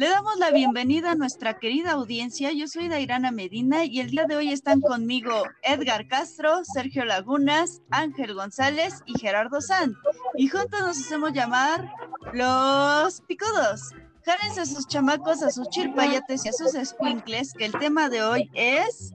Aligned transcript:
Le 0.00 0.08
damos 0.08 0.38
la 0.38 0.50
bienvenida 0.50 1.10
a 1.10 1.14
nuestra 1.14 1.58
querida 1.58 1.92
audiencia. 1.92 2.52
Yo 2.52 2.66
soy 2.68 2.88
Dairana 2.88 3.30
Medina 3.32 3.84
y 3.84 4.00
el 4.00 4.08
día 4.08 4.24
de 4.24 4.34
hoy 4.34 4.50
están 4.50 4.80
conmigo 4.80 5.30
Edgar 5.62 6.08
Castro, 6.08 6.64
Sergio 6.64 7.04
Lagunas, 7.04 7.82
Ángel 7.90 8.32
González 8.32 9.02
y 9.04 9.18
Gerardo 9.18 9.60
San. 9.60 9.92
Y 10.36 10.48
juntos 10.48 10.80
nos 10.80 10.98
hacemos 10.98 11.34
llamar 11.34 11.92
los 12.32 13.20
picudos. 13.28 13.94
Járense 14.24 14.62
a 14.62 14.64
sus 14.64 14.88
chamacos, 14.88 15.42
a 15.42 15.50
sus 15.50 15.68
chirpayates 15.68 16.46
y 16.46 16.48
a 16.48 16.52
sus 16.52 16.72
squinkles, 16.72 17.52
que 17.52 17.66
el 17.66 17.72
tema 17.72 18.08
de 18.08 18.22
hoy 18.22 18.50
es 18.54 19.12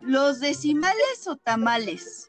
los 0.00 0.38
decimales 0.38 1.26
o 1.26 1.34
tamales. 1.38 2.28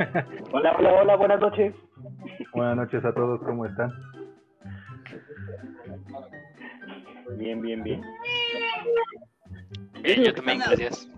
hola, 0.52 0.74
hola, 0.76 0.94
hola, 0.94 1.14
buenas 1.14 1.38
noches. 1.40 1.72
Buenas 2.52 2.76
noches 2.76 3.04
a 3.04 3.14
todos, 3.14 3.40
¿cómo 3.44 3.66
están? 3.66 3.92
Bien, 7.38 7.60
bien, 7.60 7.82
bien. 7.82 8.02
Bien, 10.02 10.24
yo 10.24 10.34
también, 10.34 10.58
gracias. 10.58 11.08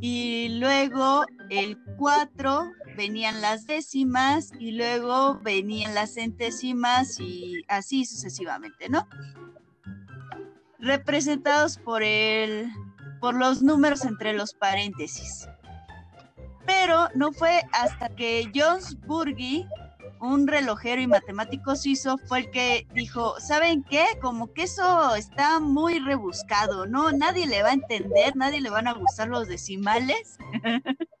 y 0.00 0.60
luego 0.60 1.24
el 1.50 1.76
4 1.96 2.70
venían 2.98 3.40
las 3.40 3.64
décimas 3.64 4.50
y 4.58 4.72
luego 4.72 5.38
venían 5.38 5.94
las 5.94 6.14
centésimas 6.14 7.20
y 7.20 7.64
así 7.68 8.04
sucesivamente, 8.04 8.88
¿no? 8.88 9.06
Representados 10.80 11.78
por 11.78 12.02
el 12.02 12.68
por 13.20 13.34
los 13.36 13.62
números 13.62 14.04
entre 14.04 14.32
los 14.32 14.52
paréntesis. 14.52 15.48
Pero 16.66 17.08
no 17.14 17.32
fue 17.32 17.62
hasta 17.72 18.08
que 18.08 18.50
Jones 18.52 18.98
Burgi, 19.06 19.64
un 20.20 20.48
relojero 20.48 21.00
y 21.00 21.06
matemático 21.06 21.76
suizo, 21.76 22.18
fue 22.26 22.40
el 22.40 22.50
que 22.50 22.88
dijo, 22.94 23.38
¿saben 23.38 23.84
qué? 23.84 24.06
Como 24.20 24.52
que 24.52 24.64
eso 24.64 25.14
está 25.14 25.60
muy 25.60 26.00
rebuscado, 26.00 26.86
¿no? 26.86 27.12
Nadie 27.12 27.46
le 27.46 27.62
va 27.62 27.68
a 27.70 27.74
entender, 27.74 28.34
nadie 28.34 28.60
le 28.60 28.70
van 28.70 28.88
a 28.88 28.94
gustar 28.94 29.28
los 29.28 29.46
decimales. 29.46 30.36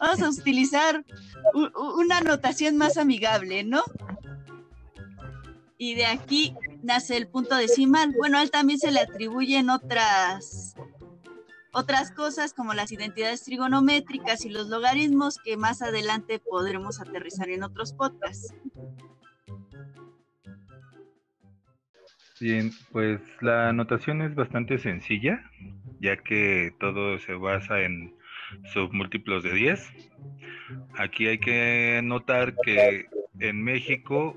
Vamos 0.00 0.22
a 0.22 0.30
utilizar 0.30 1.04
una 1.52 2.20
notación 2.22 2.76
más 2.78 2.96
amigable, 2.96 3.64
¿no? 3.64 3.82
Y 5.76 5.94
de 5.94 6.06
aquí 6.06 6.54
nace 6.82 7.16
el 7.16 7.28
punto 7.28 7.54
decimal. 7.56 8.14
Bueno, 8.16 8.38
a 8.38 8.42
él 8.42 8.50
también 8.50 8.78
se 8.78 8.90
le 8.90 9.00
atribuyen 9.00 9.70
otras 9.70 10.74
otras 11.72 12.10
cosas 12.10 12.52
como 12.52 12.74
las 12.74 12.90
identidades 12.90 13.44
trigonométricas 13.44 14.44
y 14.44 14.50
los 14.50 14.68
logaritmos 14.68 15.36
que 15.44 15.56
más 15.56 15.82
adelante 15.82 16.40
podremos 16.40 17.00
aterrizar 17.00 17.48
en 17.48 17.62
otros 17.62 17.92
podcasts. 17.92 18.52
Bien, 22.40 22.72
pues 22.90 23.20
la 23.40 23.72
notación 23.72 24.22
es 24.22 24.34
bastante 24.34 24.78
sencilla, 24.78 25.44
ya 26.00 26.16
que 26.16 26.74
todo 26.80 27.18
se 27.18 27.34
basa 27.34 27.80
en 27.82 28.14
submúltiplos 28.72 29.42
de 29.42 29.52
10. 29.52 29.92
Aquí 30.96 31.26
hay 31.26 31.38
que 31.38 32.00
notar 32.02 32.54
que 32.64 33.06
en 33.38 33.62
México 33.62 34.36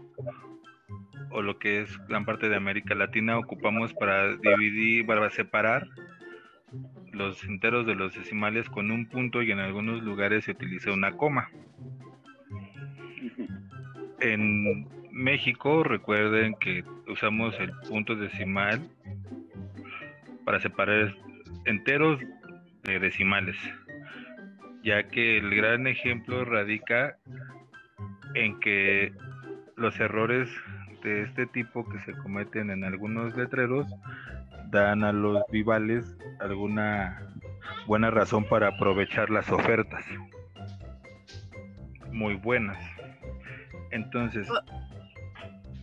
o 1.32 1.42
lo 1.42 1.58
que 1.58 1.82
es 1.82 2.08
gran 2.08 2.26
parte 2.26 2.48
de 2.48 2.56
América 2.56 2.94
Latina 2.96 3.38
ocupamos 3.38 3.94
para 3.94 4.38
dividir, 4.38 5.06
para 5.06 5.30
separar 5.32 5.88
los 7.12 7.44
enteros 7.44 7.86
de 7.86 7.96
los 7.96 8.14
decimales 8.14 8.70
con 8.70 8.92
un 8.92 9.08
punto 9.08 9.42
y 9.42 9.52
en 9.52 9.60
algunos 9.60 10.02
lugares 10.04 10.46
se 10.46 10.52
utiliza 10.52 10.92
una 10.92 11.12
coma. 11.12 11.50
En 14.20 14.88
México 15.12 15.84
recuerden 15.84 16.56
que 16.56 16.84
usamos 17.08 17.60
el 17.60 17.72
punto 17.88 18.16
decimal 18.16 18.90
para 20.46 20.60
separar 20.60 21.16
enteros 21.66 22.20
de 22.84 23.00
decimales 23.00 23.56
ya 24.84 25.04
que 25.04 25.38
el 25.38 25.56
gran 25.56 25.88
ejemplo 25.88 26.44
radica 26.46 27.18
en 28.36 28.60
que 28.60 29.14
los 29.76 30.00
errores 30.00 30.50
de 31.04 31.24
este 31.24 31.46
tipo 31.48 31.88
que 31.90 32.00
se 32.00 32.14
cometen 32.14 32.70
en 32.70 32.84
algunos 32.84 33.36
letreros 33.36 33.88
dan 34.72 35.04
a 35.04 35.12
los 35.12 35.44
vivales 35.52 36.18
alguna 36.40 37.22
buena 37.88 38.10
razón 38.10 38.46
para 38.46 38.70
aprovechar 38.70 39.30
las 39.30 39.50
ofertas. 39.52 40.04
Muy 42.12 42.36
buenas. 42.36 42.78
Entonces... 43.92 44.48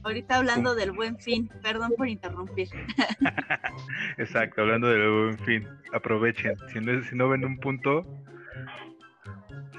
Ahorita 0.03 0.37
hablando 0.37 0.75
del 0.75 0.93
buen 0.93 1.19
fin, 1.19 1.51
perdón 1.63 1.93
por 1.97 2.09
interrumpir. 2.09 2.69
Exacto, 4.17 4.63
hablando 4.63 4.89
del 4.89 5.11
buen 5.11 5.39
fin, 5.41 5.69
aprovechen. 5.93 6.57
Si 6.73 6.81
no, 6.81 7.03
si 7.03 7.15
no 7.15 7.29
ven 7.29 7.45
un 7.45 7.59
punto, 7.59 8.07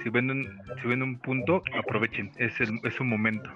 si 0.03 0.09
ven 0.09 0.31
un, 0.31 0.61
si 0.81 0.87
ven 0.87 1.03
un 1.03 1.19
punto, 1.19 1.63
aprovechen, 1.77 2.31
es, 2.37 2.59
es 2.59 2.99
un 2.99 3.09
momento. 3.09 3.49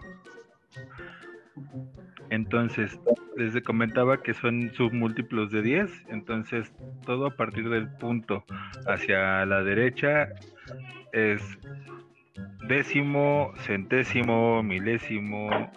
Entonces, 2.29 2.99
les 3.37 3.61
comentaba 3.63 4.21
que 4.21 4.33
son 4.33 4.71
submúltiplos 4.73 5.51
de 5.51 5.61
10, 5.61 5.91
entonces 6.09 6.73
todo 7.05 7.27
a 7.27 7.35
partir 7.35 7.69
del 7.69 7.87
punto 7.97 8.43
hacia 8.87 9.45
la 9.45 9.63
derecha 9.63 10.29
es 11.11 11.41
décimo, 12.67 13.53
centésimo, 13.59 14.63
milésimo, 14.63 15.71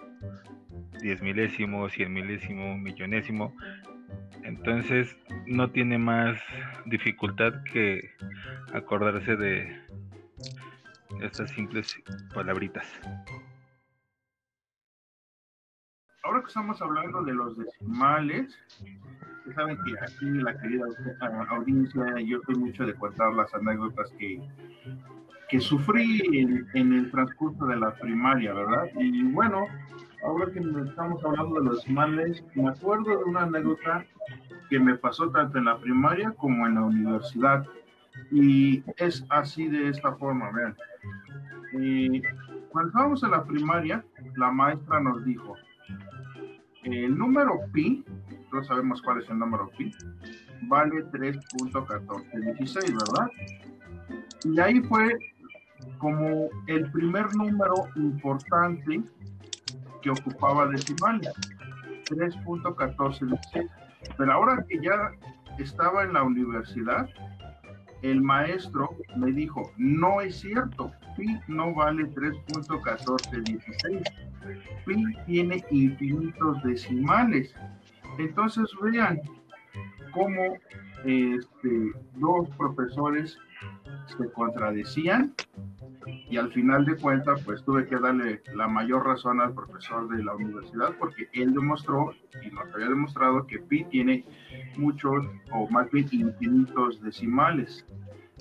diez 1.03 1.23
milésimo, 1.23 1.89
cien 1.91 2.13
milésimo, 2.13 2.77
millonésimo. 2.77 3.55
Entonces 4.43 5.17
no 5.47 5.71
tiene 5.71 5.99
más 5.99 6.39
dificultad 6.87 7.63
que 7.71 8.11
acordarse 8.73 9.37
de, 9.37 9.77
estas 11.21 11.51
simples 11.51 11.97
palabritas. 12.35 12.87
ahora 16.29 16.43
que 16.43 16.49
estamos 16.49 16.81
hablando 16.83 17.23
de 17.23 17.33
los 17.33 17.57
decimales, 17.57 18.55
saben 19.55 19.79
que 19.83 19.93
aquí 20.03 20.27
la 20.43 20.59
querida 20.61 20.85
audiencia, 21.49 22.05
yo 22.21 22.39
soy 22.45 22.57
mucho 22.57 22.85
de 22.85 22.95
contar 22.95 23.33
las 23.33 23.53
anécdotas 23.55 24.11
que, 24.19 24.39
que 25.49 25.59
sufrí 25.59 26.21
en, 26.75 26.93
el 26.93 27.11
transcurso 27.11 27.65
de 27.67 27.77
la 27.77 27.95
primaria, 27.95 28.53
¿verdad? 28.53 28.89
Y 28.99 29.23
bueno, 29.33 29.67
ahora 30.23 30.53
que 30.53 30.59
estamos 30.59 31.25
hablando 31.25 31.61
de 31.61 31.65
los 31.65 31.77
decimales, 31.79 32.45
me 32.55 32.69
acuerdo 32.69 33.11
de 33.11 33.25
una 33.25 33.45
anécdota 33.45 34.05
que 34.69 34.79
me 34.79 34.97
pasó 34.97 35.31
tanto 35.31 35.57
en 35.57 35.65
la 35.65 35.79
primaria 35.79 36.33
como 36.33 36.67
en 36.67 36.75
la 36.75 36.83
universidad. 36.83 37.65
Y 38.31 38.83
es 38.97 39.25
así 39.31 39.69
de 39.69 39.89
esta 39.89 40.15
forma, 40.17 40.51
vean. 40.51 40.77
Eh, 41.81 42.23
cuando 42.71 42.89
estábamos 42.89 43.23
en 43.23 43.31
la 43.31 43.45
primaria, 43.45 44.05
la 44.37 44.51
maestra 44.51 45.01
nos 45.01 45.25
dijo, 45.25 45.57
el 46.85 47.17
número 47.17 47.61
pi, 47.73 48.05
no 48.53 48.63
sabemos 48.65 49.03
cuál 49.03 49.21
es 49.21 49.29
el 49.29 49.39
número 49.39 49.69
pi, 49.77 49.93
vale 50.63 51.05
3.1416, 51.07 52.93
¿verdad? 52.93 53.31
Y 54.45 54.61
ahí 54.61 54.81
fue 54.83 55.19
como 55.99 56.49
el 56.67 56.91
primer 56.93 57.35
número 57.35 57.89
importante 57.97 59.03
que 60.03 60.11
ocupaba 60.11 60.67
decimales, 60.69 61.33
3.1416. 62.07 63.69
Pero 64.17 64.33
ahora 64.33 64.65
que 64.69 64.81
ya 64.81 65.11
estaba 65.59 66.05
en 66.05 66.13
la 66.13 66.23
universidad, 66.23 67.09
el 68.03 68.21
maestro 68.21 68.91
me 69.17 69.33
dijo, 69.33 69.73
no 69.77 70.21
es 70.21 70.41
cierto, 70.41 70.93
pi 71.17 71.39
no 71.49 71.75
vale 71.75 72.05
3.1416, 72.11 74.03
pi 74.87 75.05
tiene 75.27 75.65
infinitos 75.71 76.63
decimales. 76.63 77.55
Entonces 78.19 78.67
vean 78.81 79.21
cómo 80.13 80.57
este, 81.05 81.93
dos 82.15 82.49
profesores 82.57 83.39
se 84.17 84.31
contradecían 84.33 85.35
y 86.31 86.37
al 86.37 86.53
final 86.53 86.85
de 86.85 86.97
cuentas 86.97 87.43
pues 87.45 87.63
tuve 87.65 87.87
que 87.87 87.97
darle 87.97 88.43
la 88.55 88.69
mayor 88.69 89.07
razón 89.07 89.41
al 89.41 89.55
profesor 89.55 90.09
de 90.09 90.23
la 90.23 90.35
universidad 90.35 90.95
porque 90.99 91.29
él 91.33 91.53
demostró 91.53 92.13
y 92.43 92.51
nos 92.51 92.73
había 92.75 92.89
demostrado 92.89 93.47
que 93.47 93.59
pi 93.59 93.85
tiene 93.85 94.25
muchos 94.77 95.27
o 95.53 95.69
más 95.71 95.91
bien 95.91 96.09
infinitos 96.13 97.01
decimales. 97.03 97.85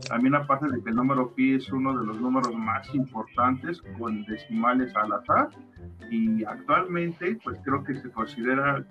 También 0.08 0.36
aparte 0.36 0.68
de 0.68 0.82
que 0.84 0.90
el 0.92 0.96
número 0.96 1.34
pi 1.34 1.56
es 1.56 1.72
uno 1.72 1.98
de 1.98 2.06
los 2.06 2.22
números 2.22 2.54
más 2.56 2.94
importantes 2.94 3.82
con 3.98 4.24
decimales 4.26 4.96
al 4.96 5.12
azar 5.12 5.50
y 6.12 6.44
actualmente 6.46 7.38
pues 7.44 7.60
creo 7.64 7.84
que 7.84 7.96
se 7.96 8.10
considera, 8.12 8.86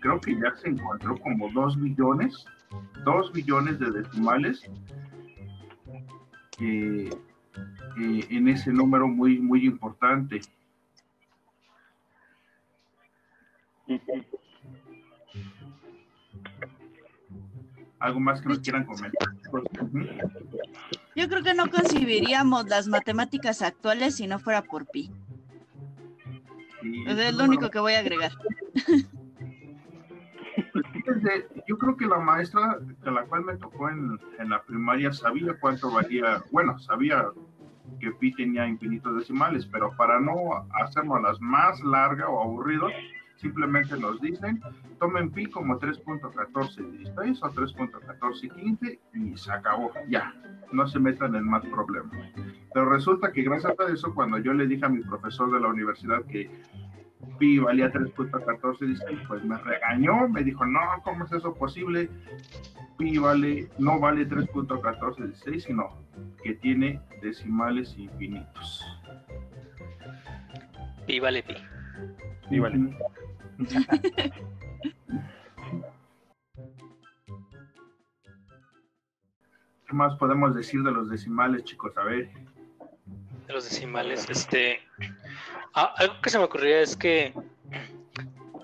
creo 0.00 0.20
que 0.20 0.34
ya 0.36 0.54
se 0.56 0.68
encontró 0.68 1.16
como 1.16 1.50
2 1.52 1.80
billones, 1.80 2.44
2 3.04 3.32
billones 3.32 3.78
de 3.80 3.90
decimales 3.90 4.62
eh, 6.60 7.10
eh, 8.00 8.26
en 8.30 8.48
ese 8.48 8.72
número 8.72 9.08
muy, 9.08 9.38
muy 9.38 9.66
importante. 9.66 10.40
¿Algo 17.98 18.20
más 18.20 18.40
que 18.40 18.48
nos 18.48 18.60
quieran 18.60 18.84
comentar? 18.84 19.28
Yo 21.16 21.28
creo 21.28 21.42
que 21.42 21.54
no 21.54 21.68
concibiríamos 21.70 22.68
las 22.68 22.86
matemáticas 22.86 23.62
actuales 23.62 24.16
si 24.16 24.26
no 24.26 24.38
fuera 24.38 24.62
por 24.62 24.86
pi. 24.86 25.10
es 27.06 27.34
lo 27.34 27.44
único 27.44 27.70
que 27.70 27.80
voy 27.80 27.94
a 27.94 28.00
agregar. 28.00 28.32
yo 31.66 31.78
creo 31.78 31.96
que 31.96 32.06
la 32.06 32.18
maestra 32.18 32.78
de 33.08 33.14
la 33.14 33.24
cual 33.24 33.44
me 33.44 33.56
tocó 33.56 33.88
en, 33.88 34.18
en, 34.38 34.50
la 34.50 34.62
primaria 34.62 35.12
sabía 35.12 35.58
cuánto 35.58 35.90
valía, 35.90 36.42
bueno, 36.52 36.78
sabía 36.78 37.26
que 38.00 38.12
pi 38.12 38.32
tenía 38.32 38.66
infinitos 38.66 39.16
decimales, 39.16 39.66
pero 39.66 39.96
para 39.96 40.20
no 40.20 40.66
hacernos 40.74 41.22
las 41.22 41.40
más 41.40 41.80
larga 41.82 42.28
o 42.28 42.42
aburrido, 42.42 42.88
simplemente 43.36 43.96
nos 43.98 44.20
dicen, 44.20 44.60
tomen 44.98 45.30
pi 45.30 45.46
como 45.46 45.78
3.1416 45.78 47.38
o 47.42 47.50
3.1415 47.50 48.98
y 49.14 49.36
se 49.36 49.52
acabó, 49.52 49.92
ya, 50.08 50.34
no 50.72 50.86
se 50.86 50.98
metan 50.98 51.34
en 51.34 51.44
más 51.44 51.64
problemas. 51.66 52.16
Pero 52.74 52.90
resulta 52.90 53.32
que 53.32 53.42
gracias 53.42 53.74
a 53.78 53.92
eso, 53.92 54.14
cuando 54.14 54.38
yo 54.38 54.52
le 54.52 54.66
dije 54.66 54.84
a 54.84 54.90
mi 54.90 55.00
profesor 55.00 55.50
de 55.50 55.60
la 55.60 55.68
universidad 55.68 56.24
que 56.26 56.50
pi 57.38 57.58
valía 57.58 57.90
3.1416, 57.92 59.26
pues 59.26 59.44
me 59.44 59.56
regañó, 59.58 60.28
me 60.28 60.42
dijo, 60.42 60.64
no, 60.66 60.80
¿cómo 61.04 61.24
es 61.24 61.32
eso 61.32 61.54
posible? 61.54 62.10
Pi 62.96 63.18
vale, 63.18 63.68
no 63.78 63.98
vale 64.00 64.28
3.1416, 64.28 65.60
sino 65.60 66.02
que 66.42 66.54
tiene 66.54 67.00
decimales 67.22 67.96
infinitos. 67.96 68.84
Pi 71.06 71.20
vale 71.20 71.42
pi. 71.42 71.54
Pi 72.50 72.58
vale. 72.58 72.96
¿Qué 79.88 79.94
más 79.94 80.14
podemos 80.16 80.54
decir 80.54 80.82
de 80.82 80.92
los 80.92 81.08
decimales, 81.08 81.64
chicos? 81.64 81.96
A 81.96 82.04
ver. 82.04 82.28
Los 83.48 83.64
decimales, 83.64 84.26
este. 84.28 84.80
Algo 85.72 86.20
que 86.20 86.30
se 86.30 86.38
me 86.38 86.44
ocurría 86.44 86.80
es 86.80 86.96
que 86.96 87.32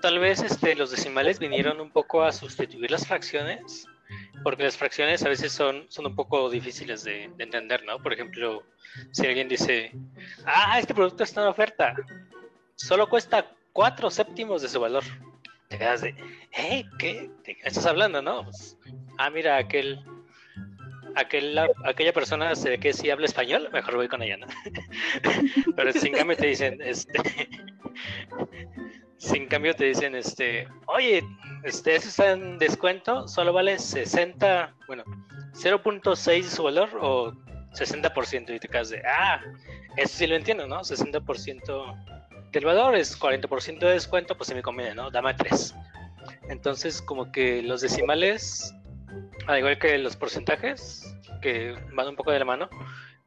tal 0.01 0.19
vez 0.19 0.41
este, 0.41 0.75
los 0.75 0.91
decimales 0.91 1.39
vinieron 1.39 1.81
un 1.81 1.89
poco 1.89 2.23
a 2.23 2.31
sustituir 2.31 2.91
las 2.91 3.07
fracciones, 3.07 3.87
porque 4.43 4.63
las 4.63 4.77
fracciones 4.77 5.23
a 5.23 5.29
veces 5.29 5.51
son, 5.51 5.85
son 5.89 6.05
un 6.05 6.15
poco 6.15 6.49
difíciles 6.49 7.03
de, 7.03 7.31
de 7.35 7.43
entender, 7.43 7.83
¿no? 7.85 7.99
Por 7.99 8.13
ejemplo, 8.13 8.63
si 9.11 9.25
alguien 9.25 9.47
dice, 9.47 9.91
ah, 10.45 10.77
este 10.79 10.93
producto 10.93 11.23
está 11.23 11.41
en 11.41 11.47
oferta, 11.47 11.95
solo 12.75 13.09
cuesta 13.09 13.51
cuatro 13.73 14.09
séptimos 14.11 14.61
de 14.61 14.69
su 14.69 14.79
valor. 14.79 15.03
Te 15.67 15.77
quedas 15.79 16.01
de, 16.01 16.15
¿eh? 16.51 16.85
¿Qué? 16.99 17.29
¿De 17.43 17.55
qué 17.55 17.61
estás 17.63 17.85
hablando, 17.85 18.21
no? 18.21 18.43
Pues, 18.43 18.77
ah, 19.17 19.29
mira, 19.29 19.57
aquel, 19.57 20.03
aquel, 21.15 21.57
aquella 21.83 22.13
persona 22.13 22.55
se 22.55 22.77
que 22.79 22.93
si 22.93 23.09
habla 23.09 23.25
español, 23.25 23.69
mejor 23.71 23.95
voy 23.95 24.07
con 24.07 24.21
ella, 24.21 24.37
¿no? 24.37 24.47
Pero 25.75 25.93
sin 25.93 26.13
cambio 26.13 26.37
te 26.37 26.47
dicen, 26.47 26.79
este, 26.81 27.49
sin 29.17 29.47
cambio 29.47 29.75
te 29.75 29.85
dicen, 29.85 30.15
este, 30.15 30.67
oye, 30.87 31.23
este, 31.63 31.95
eso 31.95 32.09
está 32.09 32.31
en 32.31 32.57
descuento, 32.57 33.27
solo 33.27 33.53
vale 33.53 33.79
60, 33.79 34.75
bueno, 34.87 35.03
0.6 35.53 36.43
de 36.43 36.49
su 36.49 36.63
valor 36.63 36.89
o 37.01 37.31
60% 37.71 38.55
y 38.55 38.59
te 38.59 38.67
quedas 38.67 38.89
de, 38.89 39.01
ah, 39.05 39.41
eso 39.97 40.17
sí 40.17 40.27
lo 40.27 40.35
entiendo, 40.35 40.67
¿no? 40.67 40.79
60% 40.81 42.15
el 42.59 42.65
valor 42.65 42.95
es 42.95 43.19
40% 43.19 43.79
de 43.79 43.93
descuento, 43.93 44.35
pues 44.37 44.47
se 44.47 44.55
me 44.55 44.61
conviene, 44.61 44.95
¿no? 44.95 45.11
Dame 45.11 45.33
3. 45.33 45.75
Entonces, 46.49 47.01
como 47.01 47.31
que 47.31 47.61
los 47.61 47.81
decimales, 47.81 48.73
al 49.47 49.59
igual 49.59 49.79
que 49.79 49.97
los 49.97 50.15
porcentajes, 50.15 51.17
que 51.41 51.75
van 51.93 52.07
un 52.07 52.15
poco 52.15 52.31
de 52.31 52.39
la 52.39 52.45
mano, 52.45 52.69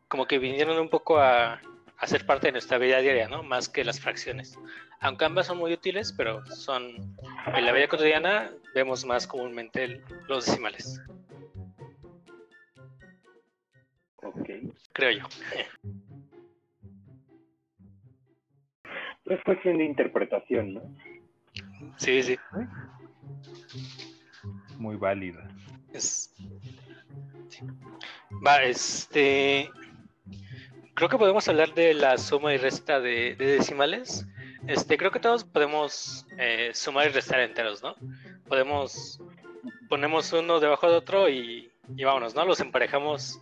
como 0.09 0.27
que 0.27 0.39
vinieron 0.39 0.79
un 0.79 0.89
poco 0.89 1.19
a, 1.19 1.61
a 1.99 2.07
ser 2.07 2.27
parte 2.27 2.49
de 2.49 2.53
nuestra 2.53 2.79
vida 2.79 2.99
diaria, 3.01 3.29
¿no? 3.29 3.43
Más 3.43 3.69
que 3.69 3.85
las 3.85 4.01
fracciones. 4.01 4.59
Aunque 5.01 5.25
ambas 5.25 5.47
son 5.47 5.59
muy 5.59 5.73
útiles, 5.73 6.13
pero 6.17 6.45
son 6.47 7.17
en 7.55 7.65
la 7.65 7.73
vida 7.73 7.89
cotidiana 7.89 8.51
vemos 8.75 9.05
más 9.05 9.27
comúnmente 9.27 10.03
los 10.29 10.47
decimales. 10.47 11.01
Ok. 14.17 14.49
Creo 14.93 15.11
yo. 15.11 15.25
Es 19.25 19.45
cuestión 19.45 19.77
de 19.77 19.85
interpretación, 19.85 20.73
¿no? 20.73 20.83
Sí, 21.99 22.23
sí. 22.23 22.39
Muy 24.79 24.97
válida. 24.97 25.47
Va, 28.47 28.63
este. 28.63 29.71
Creo 30.95 31.09
que 31.09 31.19
podemos 31.19 31.49
hablar 31.49 31.75
de 31.75 31.95
la 31.95 32.19
suma 32.19 32.53
y 32.55 32.57
resta 32.57 33.01
de, 33.01 33.37
decimales. 33.37 34.27
Este, 34.67 34.99
creo 34.99 35.11
que 35.11 35.21
todos 35.21 35.45
podemos 35.45 36.27
eh, 36.37 36.71
sumar 36.75 37.07
y 37.07 37.11
restar 37.11 37.41
enteros, 37.41 37.83
¿no? 37.83 37.95
Podemos 38.49 39.21
ponemos 39.89 40.33
uno 40.33 40.61
debajo 40.61 40.89
de 40.89 40.97
otro 40.97 41.29
y, 41.29 41.71
y 41.97 42.05
vámonos, 42.05 42.35
¿no? 42.35 42.45
Los 42.45 42.61
emparejamos 42.61 43.41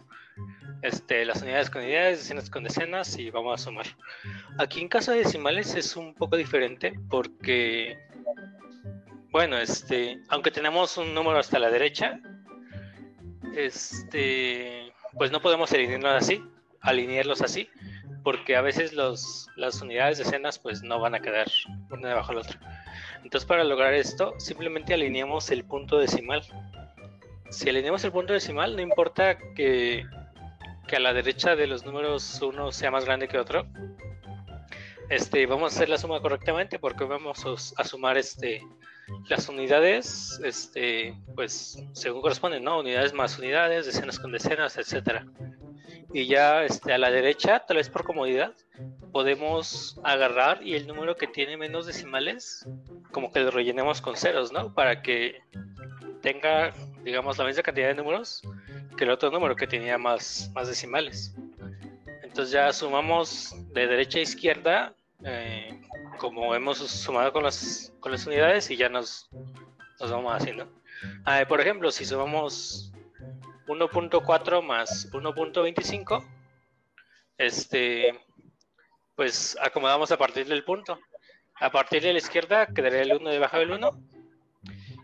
este, 0.83 1.25
las 1.25 1.43
unidades 1.43 1.71
con 1.71 1.83
unidades, 1.83 2.21
decenas 2.21 2.51
con 2.51 2.65
decenas 2.65 3.19
y 3.19 3.31
vamos 3.31 3.61
a 3.61 3.65
sumar. 3.65 3.87
Aquí 4.59 4.81
en 4.81 4.89
caso 4.89 5.13
de 5.13 5.19
decimales 5.19 5.75
es 5.75 5.97
un 5.97 6.15
poco 6.15 6.37
diferente 6.37 6.95
porque, 7.11 7.99
bueno, 9.31 9.59
este, 9.59 10.21
aunque 10.29 10.51
tenemos 10.51 10.97
un 10.97 11.15
número 11.15 11.39
hasta 11.39 11.59
la 11.59 11.71
derecha, 11.71 12.21
este, 13.57 14.93
pues 15.15 15.31
no 15.31 15.41
podemos 15.41 15.73
alinearlos 15.73 16.13
así, 16.13 16.45
alinearlos 16.81 17.43
así, 17.43 17.69
porque 18.23 18.57
a 18.57 18.61
veces 18.61 18.93
las 18.93 19.81
unidades 19.83 20.19
decenas 20.19 20.59
pues 20.59 20.83
no 20.83 21.01
van 21.01 21.15
a 21.15 21.21
quedar 21.21 21.47
una 21.91 22.09
debajo 22.09 22.29
de 22.29 22.35
la 22.35 22.41
otra. 22.43 22.61
Entonces 23.25 23.47
para 23.47 23.65
lograr 23.65 23.95
esto, 23.95 24.35
simplemente 24.39 24.95
alineamos 24.95 25.51
el 25.51 25.65
punto 25.65 25.99
decimal. 25.99 26.43
Si 27.51 27.69
alineamos 27.69 28.05
el 28.05 28.13
punto 28.13 28.33
decimal, 28.33 28.77
no 28.77 28.83
importa 28.83 29.39
que, 29.55 30.05
que 30.87 30.97
a 30.97 31.01
la 31.01 31.13
derecha 31.13 31.57
de 31.57 31.67
los 31.67 31.85
números 31.85 32.41
uno 32.43 32.73
sea 32.73 32.91
más 32.91 33.05
grande 33.05 33.29
que 33.29 33.39
otro. 33.39 33.67
Este, 35.09 35.47
vamos 35.47 35.73
a 35.73 35.77
hacer 35.77 35.89
la 35.89 35.99
suma 35.99 36.21
correctamente 36.21 36.81
porque 36.81 37.05
vamos 37.05 37.73
a 37.77 37.85
sumar 37.85 38.17
este, 38.17 38.61
las 39.29 39.49
unidades, 39.49 40.41
este, 40.45 41.17
pues 41.35 41.83
según 41.93 42.23
corresponden, 42.23 42.65
¿no? 42.65 42.81
Unidades 42.81 43.13
más 43.13 43.39
unidades, 43.39 43.87
decenas 43.87 44.19
con 44.19 44.33
decenas, 44.33 44.77
etcétera. 44.77 45.27
Y 46.13 46.27
ya 46.27 46.65
este, 46.65 46.93
a 46.93 46.99
la 46.99 47.11
derecha, 47.11 47.65
tal 47.67 47.77
vez 47.77 47.89
por 47.89 48.05
comodidad, 48.05 48.53
podemos 49.13 50.01
agarrar 50.05 50.63
y 50.63 50.75
el 50.75 50.87
número 50.87 51.17
que 51.17 51.27
tiene 51.27 51.57
menos 51.57 51.87
decimales, 51.87 52.67
como 53.13 53.33
que 53.33 53.41
lo 53.41 53.51
rellenemos 53.51 54.01
con 54.01 54.17
ceros, 54.17 54.53
¿no? 54.53 54.75
Para 54.75 55.03
que 55.03 55.41
tenga, 56.23 56.73
digamos, 57.05 57.39
la 57.39 57.45
misma 57.45 57.63
cantidad 57.63 57.89
de 57.89 57.95
números 57.95 58.43
que 58.97 59.05
el 59.05 59.11
otro 59.11 59.31
número 59.31 59.55
que 59.55 59.67
tenía 59.67 59.99
más, 59.99 60.51
más 60.55 60.69
decimales. 60.69 61.35
Entonces 62.23 62.51
ya 62.51 62.73
sumamos 62.73 63.55
de 63.73 63.87
derecha 63.87 64.19
a 64.19 64.23
izquierda 64.23 64.95
eh, 65.25 65.76
como 66.17 66.55
hemos 66.55 66.79
sumado 66.79 67.33
con 67.33 67.43
las, 67.43 67.93
con 68.01 68.13
las 68.13 68.27
unidades 68.27 68.71
y 68.71 68.77
ya 68.77 68.89
nos, 68.89 69.29
nos 70.01 70.11
vamos 70.11 70.35
haciendo. 70.35 70.71
Ah, 71.25 71.45
por 71.49 71.61
ejemplo, 71.61 71.91
si 71.91 72.05
sumamos 72.05 72.93
1.4 73.67 74.63
más 74.63 75.11
1.25, 75.13 76.25
este, 77.39 78.19
pues 79.15 79.57
acomodamos 79.61 80.11
a 80.13 80.19
partir 80.19 80.47
del 80.47 80.65
punto. 80.65 80.99
A 81.59 81.71
partir 81.71 82.03
de 82.03 82.13
la 82.13 82.19
izquierda 82.19 82.67
quedaría 82.67 83.03
el 83.03 83.15
1 83.15 83.31
debajo 83.31 83.59
del 83.59 83.73
1. 83.73 83.91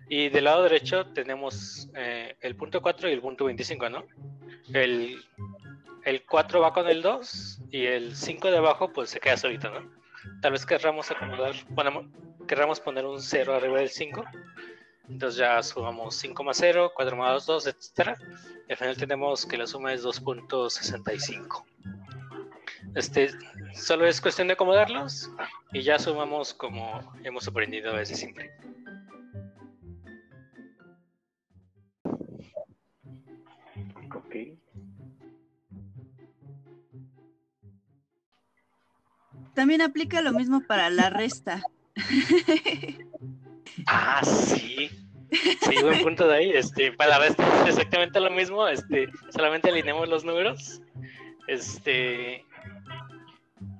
Y 0.09 0.29
del 0.29 0.45
lado 0.45 0.65
derecho 0.65 1.07
tenemos 1.07 1.89
eh, 1.95 2.37
el 2.41 2.55
punto 2.55 2.83
4 2.83 3.09
y 3.09 3.13
el 3.13 3.23
punto 3.23 3.47
25, 3.47 3.89
¿no? 3.89 4.05
El, 4.75 5.25
el 6.05 6.25
4 6.27 6.61
va 6.61 6.75
con 6.75 6.87
el 6.89 7.01
2 7.01 7.63
y 7.71 7.87
el 7.87 8.15
5 8.15 8.51
de 8.51 8.59
abajo 8.59 8.93
pues 8.93 9.09
se 9.09 9.21
queda 9.21 9.39
solito, 9.39 9.71
¿no? 9.71 10.02
Tal 10.41 10.53
vez 10.53 10.67
querramos 10.67 11.11
acomodar, 11.11 11.55
bueno, 11.71 12.11
querramos 12.47 12.81
poner 12.81 13.05
un 13.07 13.21
0 13.21 13.55
arriba 13.55 13.79
del 13.79 13.91
5. 13.91 14.25
Entonces 15.09 15.39
ya 15.39 15.63
sumamos 15.63 16.15
5 16.17 16.45
más 16.45 16.57
0, 16.59 16.93
4 16.95 17.17
más 17.17 17.47
2, 17.47 17.67
etc. 17.67 18.17
Y 18.69 18.73
al 18.73 18.79
final 18.79 18.97
tenemos 18.97 19.45
que 19.47 19.59
la 19.59 19.67
suma 19.67 19.93
es 19.93 20.05
2.65. 20.05 21.65
Este, 22.95 23.31
solo 23.75 24.07
es 24.07 24.21
cuestión 24.21 24.49
de 24.49 24.55
acomodarlos 24.55 25.31
y 25.73 25.83
ya 25.83 25.99
sumamos 25.99 26.53
como 26.53 27.13
hemos 27.25 27.49
aprendido 27.49 27.95
desde 27.95 28.15
siempre. 28.15 28.53
También 39.55 39.83
aplica 39.83 40.23
lo 40.23 40.33
mismo 40.33 40.63
para 40.67 40.91
la 40.91 41.11
resta. 41.11 41.63
Ah, 43.87 44.21
sí. 44.23 44.91
Sí, 45.31 45.83
buen 45.83 46.03
punto 46.03 46.29
de 46.29 46.37
ahí. 46.37 46.51
Este, 46.51 46.93
para 46.93 47.11
la 47.11 47.19
resta 47.21 47.63
es 47.63 47.71
exactamente 47.71 48.21
lo 48.21 48.31
mismo. 48.31 48.69
Este, 48.69 49.09
solamente 49.31 49.71
alineamos 49.71 50.09
los 50.09 50.25
números. 50.25 50.83
Este, 51.49 52.45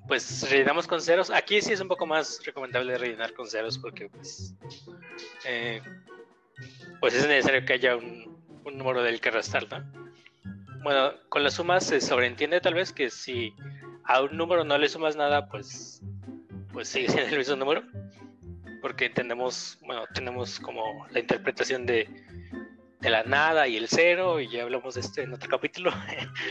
pues 0.09 0.51
rellenamos 0.51 0.87
con 0.87 1.01
ceros. 1.01 1.31
Aquí 1.31 1.61
sí 1.61 1.73
es 1.73 1.81
un 1.81 1.89
poco 1.89 2.07
más 2.07 2.41
recomendable 2.45 2.97
rellenar 2.97 3.35
con 3.35 3.47
ceros 3.47 3.79
porque 3.79 4.09
pues, 4.09 4.55
eh, 5.45 5.83
pues 7.01 7.15
es 7.15 7.27
necesario 7.27 7.65
que 7.65 7.75
haya 7.75 7.97
un, 7.97 8.43
un 8.65 8.79
número 8.79 9.03
del 9.03 9.21
que 9.21 9.31
restar, 9.31 9.69
¿no? 9.69 10.03
Bueno, 10.83 11.13
con 11.29 11.45
las 11.45 11.55
sumas 11.55 11.87
se 11.87 12.01
sobreentiende 12.01 12.61
tal 12.61 12.75
vez 12.75 12.93
que 12.93 13.09
si 13.09 13.55
a 14.05 14.23
un 14.23 14.37
número 14.37 14.65
no 14.65 14.79
le 14.79 14.89
sumas 14.89 15.17
nada, 15.17 15.49
pues, 15.49 16.03
pues 16.73 16.89
sigue 16.89 17.09
siendo 17.09 17.31
el 17.31 17.39
mismo 17.39 17.57
número. 17.57 17.83
Porque 18.81 19.07
entendemos, 19.07 19.79
bueno, 19.83 20.05
tenemos 20.13 20.59
como 20.59 21.07
la 21.11 21.21
interpretación 21.21 21.87
de, 21.87 22.09
de 23.01 23.11
la 23.11 23.23
nada 23.23 23.69
y 23.69 23.77
el 23.77 23.89
cero, 23.89 24.41
y 24.41 24.49
ya 24.49 24.63
hablamos 24.63 24.95
de 24.95 25.03
esto 25.03 25.21
en 25.21 25.33
otro 25.33 25.49
capítulo. 25.49 25.93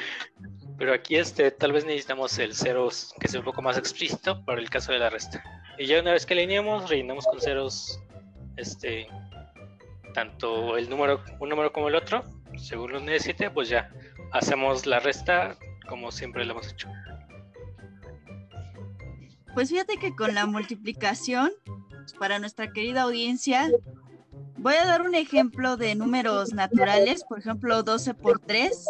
Pero 0.78 0.94
aquí 0.94 1.16
este, 1.16 1.52
tal 1.52 1.74
vez 1.74 1.86
necesitamos 1.86 2.38
el 2.40 2.56
cero 2.56 2.90
que 3.20 3.28
sea 3.28 3.40
un 3.40 3.46
poco 3.46 3.62
más 3.62 3.78
explícito 3.78 4.44
para 4.46 4.60
el 4.60 4.70
caso 4.70 4.92
de 4.92 5.00
la 5.00 5.10
resta. 5.10 5.44
Y 5.78 5.86
ya 5.86 6.00
una 6.02 6.14
vez 6.14 6.26
que 6.26 6.34
alineamos, 6.34 6.90
rellenamos 6.90 7.26
con 7.26 7.40
ceros 7.40 8.00
este, 8.58 9.08
tanto 10.14 10.78
el 10.78 10.90
número, 10.90 11.24
un 11.40 11.50
número 11.50 11.72
como 11.72 11.90
el 11.90 11.96
otro, 11.96 12.24
según 12.58 12.94
lo 12.94 13.00
necesite, 13.00 13.50
pues 13.52 13.70
ya 13.70 13.90
hacemos 14.32 14.86
la 14.86 15.00
resta 15.00 15.58
como 15.88 16.12
siempre 16.12 16.46
lo 16.46 16.54
hemos 16.54 16.72
hecho. 16.72 16.88
Pues 19.54 19.70
fíjate 19.70 19.98
que 19.98 20.16
con 20.16 20.34
la 20.34 20.46
multiplicación, 20.46 21.52
pues, 21.90 22.14
para 22.14 22.40
nuestra 22.40 22.72
querida 22.72 23.02
audiencia, 23.02 23.70
voy 24.58 24.76
a 24.76 24.86
dar 24.86 25.02
un 25.02 25.14
ejemplo 25.14 25.76
de 25.76 25.94
números 25.96 26.54
naturales, 26.54 27.24
por 27.28 27.40
ejemplo, 27.40 27.84
12 27.84 28.14
por 28.14 28.40
3, 28.40 28.86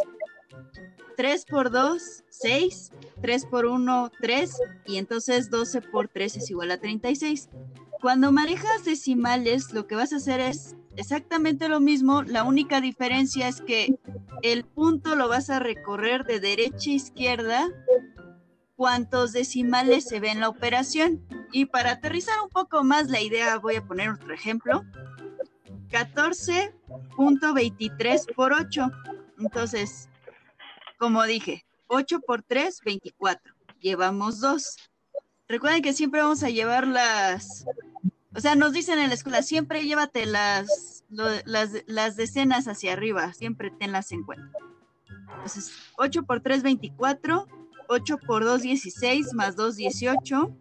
3 1.18 1.46
por 1.46 1.72
2, 1.72 2.24
6, 2.30 2.92
3 3.22 3.46
por 3.48 3.66
1, 3.66 4.12
3, 4.22 4.62
y 4.86 4.98
entonces 4.98 5.50
12 5.50 5.82
por 5.82 6.10
3 6.10 6.38
es 6.38 6.50
igual 6.52 6.72
a 6.72 6.78
36. 6.78 7.50
Cuando 8.00 8.32
manejas 8.32 8.84
decimales, 8.86 9.74
lo 9.74 9.88
que 9.88 9.96
vas 9.96 10.14
a 10.14 10.18
hacer 10.18 10.40
es 10.40 10.76
exactamente 10.96 11.70
lo 11.70 11.80
mismo, 11.80 12.22
la 12.22 12.44
única 12.44 12.82
diferencia 12.82 13.48
es 13.48 13.62
que 13.62 13.96
el 14.44 14.64
punto 14.64 15.16
lo 15.16 15.28
vas 15.28 15.50
a 15.50 15.60
recorrer 15.60 16.26
de 16.26 16.40
derecha 16.40 16.92
a 16.92 16.94
izquierda 16.94 17.70
cuántos 18.82 19.32
decimales 19.32 20.06
se 20.06 20.20
ve 20.20 20.32
en 20.32 20.40
la 20.40 20.50
operación. 20.50 21.24
Y 21.52 21.66
para 21.66 21.92
aterrizar 21.92 22.42
un 22.42 22.50
poco 22.50 22.84
más 22.84 23.12
la 23.12 23.22
idea, 23.22 23.60
voy 23.60 23.76
a 23.76 23.86
poner 23.86 24.10
otro 24.10 24.34
ejemplo. 24.34 24.84
14.23 25.92 28.34
por 28.34 28.54
8. 28.54 28.90
Entonces, 29.38 30.10
como 30.98 31.24
dije, 31.26 31.64
8 31.86 32.22
por 32.22 32.42
3, 32.42 32.82
24. 32.84 33.54
Llevamos 33.82 34.40
2. 34.40 34.78
Recuerden 35.48 35.84
que 35.84 35.94
siempre 35.94 36.24
vamos 36.24 36.42
a 36.42 36.50
llevar 36.50 36.88
las... 36.88 37.68
O 38.36 38.40
sea, 38.40 38.56
nos 38.56 38.74
dicen 38.74 38.98
en 38.98 39.10
la 39.10 39.14
escuela, 39.14 39.44
siempre 39.44 39.86
llévate 39.86 40.26
las, 40.26 41.04
las, 41.08 41.84
las 41.86 42.16
decenas 42.16 42.68
hacia 42.68 42.94
arriba, 42.94 43.32
siempre 43.34 43.70
tenlas 43.70 44.12
en 44.12 44.24
cuenta. 44.24 44.58
Entonces, 45.36 45.72
8 45.98 46.24
por 46.24 46.42
3, 46.42 46.64
24. 46.64 47.61
8 47.92 48.20
por 48.20 48.46
2, 48.46 48.62
16, 48.62 49.34
más 49.34 49.58
2, 49.58 49.76
18. 49.76 50.58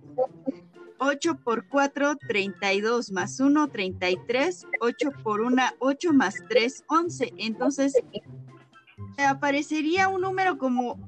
8 0.99 1.35
por 1.45 1.69
4, 1.69 2.17
32, 2.17 3.13
más 3.13 3.39
1, 3.39 3.69
33. 3.69 4.67
8 4.81 5.11
por 5.23 5.41
1, 5.41 5.63
8, 5.79 6.13
más 6.13 6.35
3, 6.49 6.85
11. 6.89 7.33
Entonces, 7.37 7.95
aparecería 9.17 10.09
un 10.09 10.23
número 10.23 10.59
como 10.59 10.99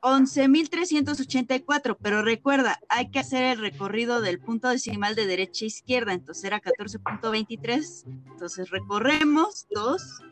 11.384, 0.00 1.98
pero 2.00 2.22
recuerda, 2.22 2.80
hay 2.88 3.10
que 3.10 3.18
hacer 3.18 3.44
el 3.44 3.58
recorrido 3.58 4.22
del 4.22 4.40
punto 4.40 4.70
decimal 4.70 5.14
de 5.14 5.26
derecha 5.26 5.66
a 5.66 5.68
izquierda, 5.68 6.14
entonces 6.14 6.44
era 6.44 6.62
14.23, 6.62 8.04
entonces 8.30 8.70
recorremos 8.70 9.66
2, 9.70 10.22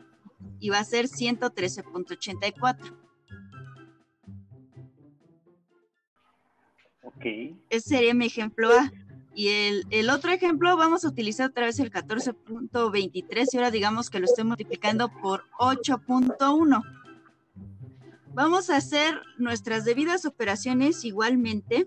y 0.59 0.69
va 0.69 0.79
a 0.79 0.83
ser 0.83 1.07
113.84. 1.07 2.95
Ok. 7.03 7.25
Ese 7.69 7.89
sería 7.89 8.13
mi 8.13 8.25
ejemplo 8.25 8.71
A. 8.71 8.91
Y 9.33 9.49
el, 9.49 9.85
el, 9.91 10.09
otro 10.09 10.31
ejemplo, 10.31 10.75
vamos 10.77 11.05
a 11.05 11.09
utilizar 11.09 11.51
otra 11.51 11.65
vez 11.65 11.79
el 11.79 11.91
14.23 11.91 13.47
y 13.51 13.57
ahora 13.57 13.69
digamos 13.69 14.09
que 14.09 14.19
lo 14.19 14.25
estoy 14.25 14.45
multiplicando 14.45 15.09
por 15.21 15.43
8.1. 15.59 16.83
Vamos 18.33 18.69
a 18.69 18.77
hacer 18.77 19.19
nuestras 19.37 19.85
debidas 19.85 20.25
operaciones 20.25 21.05
igualmente 21.05 21.85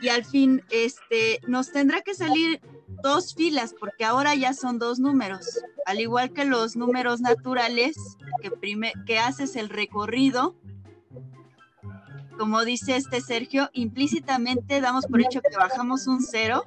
y 0.00 0.08
al 0.08 0.24
fin 0.24 0.62
este, 0.70 1.40
nos 1.46 1.72
tendrá 1.72 2.00
que 2.02 2.14
salir 2.14 2.60
dos 2.88 3.34
filas 3.34 3.74
porque 3.78 4.04
ahora 4.04 4.34
ya 4.34 4.54
son 4.54 4.78
dos 4.78 4.98
números, 4.98 5.60
al 5.86 6.00
igual 6.00 6.32
que 6.32 6.44
los 6.44 6.76
números 6.76 7.20
naturales 7.20 7.96
que, 9.06 9.18
haces 9.18 9.56
el 9.56 9.68
recorrido. 9.68 10.54
Como 12.38 12.64
dice 12.64 12.96
este 12.96 13.20
Sergio, 13.20 13.70
implícitamente 13.72 14.80
damos 14.80 15.06
por 15.06 15.20
hecho 15.20 15.40
que 15.40 15.56
bajamos 15.56 16.06
un 16.06 16.20
cero. 16.20 16.64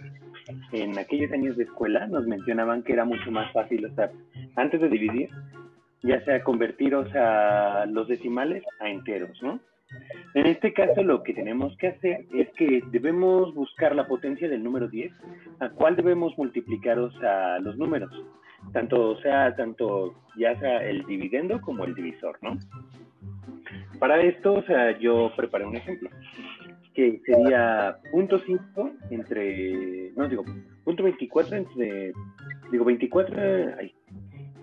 en 0.72 0.98
aquellos 1.00 1.32
años 1.32 1.58
de 1.58 1.64
escuela 1.64 2.06
nos 2.08 2.28
mencionaban 2.28 2.84
que 2.84 2.94
era 2.94 3.04
mucho 3.04 3.32
más 3.32 3.52
fácil, 3.52 3.86
o 3.86 3.96
sea, 3.96 4.12
antes 4.56 4.80
de 4.80 4.90
dividir, 4.90 5.30
ya 6.04 6.24
sea 6.24 6.44
convertir, 6.44 6.94
o 6.94 7.10
sea, 7.12 7.86
los 7.88 8.08
decimales 8.08 8.64
a 8.80 8.90
enteros, 8.90 9.42
¿no? 9.42 9.60
En 10.36 10.46
este 10.46 10.72
caso 10.72 11.04
lo 11.04 11.24
que 11.24 11.34
tenemos 11.34 11.76
que 11.78 11.88
hacer 11.88 12.26
es 12.34 12.48
que 12.54 12.82
debemos 12.92 13.54
buscar 13.56 13.96
la 13.96 14.08
potencia 14.08 14.48
del 14.48 14.64
número 14.64 14.88
10, 14.88 15.12
a 15.60 15.70
cuál 15.70 15.96
debemos 15.96 16.38
multiplicar, 16.38 17.00
o 17.00 17.12
sea, 17.14 17.60
los 17.60 17.78
números 17.78 18.12
tanto 18.74 19.18
sea 19.22 19.56
tanto 19.56 20.14
ya 20.38 20.58
sea 20.60 20.84
el 20.84 21.06
dividendo 21.06 21.60
como 21.62 21.84
el 21.84 21.94
divisor, 21.94 22.38
¿no? 22.42 22.58
Para 24.00 24.22
esto, 24.22 24.54
o 24.54 24.64
sea, 24.64 24.98
yo 24.98 25.32
preparé 25.36 25.66
un 25.66 25.76
ejemplo 25.76 26.10
que 26.94 27.22
sería 27.26 27.98
punto 28.12 28.40
5 28.40 28.92
entre, 29.12 30.12
no 30.16 30.28
digo, 30.28 30.44
punto 30.84 31.04
24 31.04 31.58
entre, 31.58 32.12
digo 32.72 32.86
24, 32.86 33.36
ay, 33.80 33.94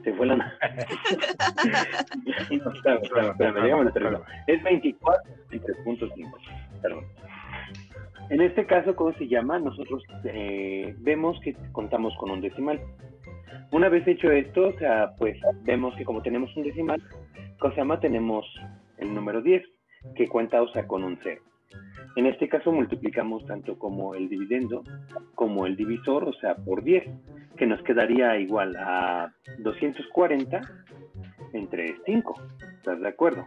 se 0.05 0.13
fue 0.13 0.27
la... 0.27 0.37
Es 4.47 4.63
24 4.63 5.33
entre 5.51 5.75
punto 5.85 6.09
5, 6.15 6.39
perdón. 6.83 7.05
En 8.31 8.43
este 8.43 8.67
caso, 8.67 8.95
¿cómo 8.95 9.13
se 9.15 9.27
llama? 9.27 9.59
Nosotros 9.59 10.03
eh, 10.25 10.95
vemos 10.99 11.41
que 11.41 11.55
contamos 11.73 12.15
con 12.19 12.31
un 12.31 12.43
decimal. 12.43 12.79
Una 13.71 13.89
vez 13.89 14.07
hecho 14.07 14.31
esto, 14.31 14.69
o 14.69 14.79
sea, 14.79 15.13
pues 15.19 15.37
vemos 15.65 15.95
que 15.97 16.05
como 16.05 16.23
tenemos 16.23 16.55
un 16.57 16.63
decimal, 16.63 17.03
llama? 17.77 18.01
tenemos 18.01 18.47
el 18.97 19.15
número 19.15 19.43
10, 19.43 19.63
que 20.15 20.27
cuenta, 20.27 20.63
o 20.63 20.69
con 20.87 21.05
un 21.05 21.19
0. 21.23 21.43
En 22.17 22.27
este 22.27 22.49
caso 22.49 22.73
multiplicamos 22.73 23.45
tanto 23.47 23.79
como 23.79 24.15
el 24.15 24.29
dividendo 24.29 24.83
como 25.35 25.67
el 25.67 25.77
divisor, 25.77 26.25
o 26.25 26.33
sea, 26.33 26.55
por 26.55 26.83
10, 26.83 27.05
que 27.57 27.67
nos 27.67 27.83
quedaría 27.83 28.39
igual 28.39 28.75
a 28.77 29.33
240 29.59 30.61
entre 31.53 31.97
5. 32.07 32.35
¿Estás 32.79 33.01
de 33.01 33.09
acuerdo? 33.09 33.47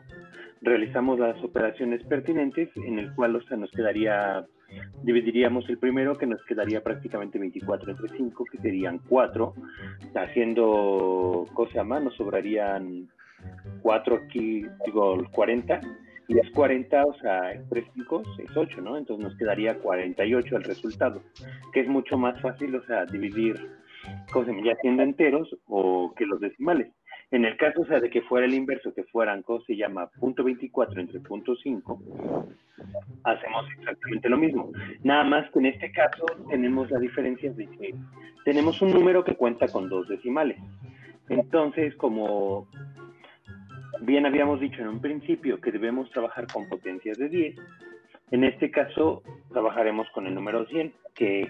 Realizamos 0.62 1.20
las 1.20 1.42
operaciones 1.44 2.04
pertinentes 2.06 2.70
en 2.76 3.00
el 3.00 3.14
cual, 3.16 3.36
o 3.36 3.42
sea, 3.42 3.58
nos 3.58 3.72
quedaría 3.72 4.46
dividiríamos 5.04 5.68
el 5.70 5.78
primero 5.78 6.18
que 6.18 6.26
nos 6.26 6.44
quedaría 6.46 6.84
prácticamente 6.84 7.40
24 7.40 7.92
entre 7.92 8.10
5, 8.10 8.46
que 8.52 8.58
serían 8.60 9.00
4. 9.08 9.54
Haciendo 10.16 11.46
cosa 11.54 11.84
más, 11.84 12.04
nos 12.04 12.16
sobrarían 12.16 13.10
4 13.82 14.16
aquí, 14.16 14.66
digo, 14.86 15.24
40. 15.32 15.82
Y 16.28 16.40
es 16.40 16.50
40, 16.52 17.06
o 17.06 17.14
sea, 17.16 17.42
3 17.70 17.86
5 17.94 18.24
es 18.40 18.56
8, 18.56 18.82
¿no? 18.82 18.98
Entonces 18.98 19.26
nos 19.26 19.38
quedaría 19.38 19.78
48 19.80 20.58
el 20.58 20.64
resultado, 20.64 21.22
que 21.74 21.82
es 21.82 21.88
mucho 21.88 22.18
más 22.18 22.40
fácil, 22.42 22.76
o 22.76 22.86
sea, 22.86 23.06
dividir 23.06 23.56
cosas 24.32 24.56
ya 24.64 24.76
siendo 24.82 25.04
enteros 25.04 25.54
o 25.68 26.14
que 26.16 26.26
los 26.26 26.40
decimales. 26.40 26.94
En 27.32 27.46
el 27.46 27.56
caso, 27.56 27.86
sea, 27.86 28.02
de 28.02 28.10
que 28.10 28.22
fuera 28.24 28.46
el 28.46 28.54
inverso, 28.54 28.94
que 28.94 29.06
fueran, 29.06 29.42
¿cómo 29.44 29.62
se 29.62 29.78
llama? 29.78 30.08
Punto 30.20 30.44
24 30.44 31.00
entre 31.00 31.22
punto 31.22 31.56
5, 31.56 32.02
hacemos 33.24 33.66
exactamente 33.80 34.28
lo 34.28 34.38
mismo. 34.38 34.72
Nada 35.04 35.24
más 35.24 35.50
que 35.52 35.60
en 35.60 35.68
este 35.68 35.92
caso 35.94 36.26
tenemos 36.50 36.92
la 36.92 37.00
diferencia 37.00 37.54
de 37.54 37.68
que 37.68 37.96
tenemos 38.44 38.82
un 38.82 38.92
número 38.92 39.24
que 39.24 39.36
cuenta 39.36 39.68
con 39.70 39.88
dos 39.88 40.10
decimales. 40.10 40.58
Entonces, 41.30 41.96
como 41.96 42.68
bien 44.02 44.26
habíamos 44.26 44.60
dicho 44.60 44.82
en 44.82 44.90
un 44.90 45.00
principio 45.00 45.62
que 45.62 45.72
debemos 45.72 46.10
trabajar 46.12 46.48
con 46.52 46.68
potencias 46.68 47.18
de 47.18 47.30
10, 47.30 47.56
en 48.32 48.44
este 48.44 48.72
caso 48.72 49.24
trabajaremos 49.54 50.10
con 50.10 50.28
el 50.28 50.36
número 50.36 50.66
100, 50.66 50.94
que 51.16 51.50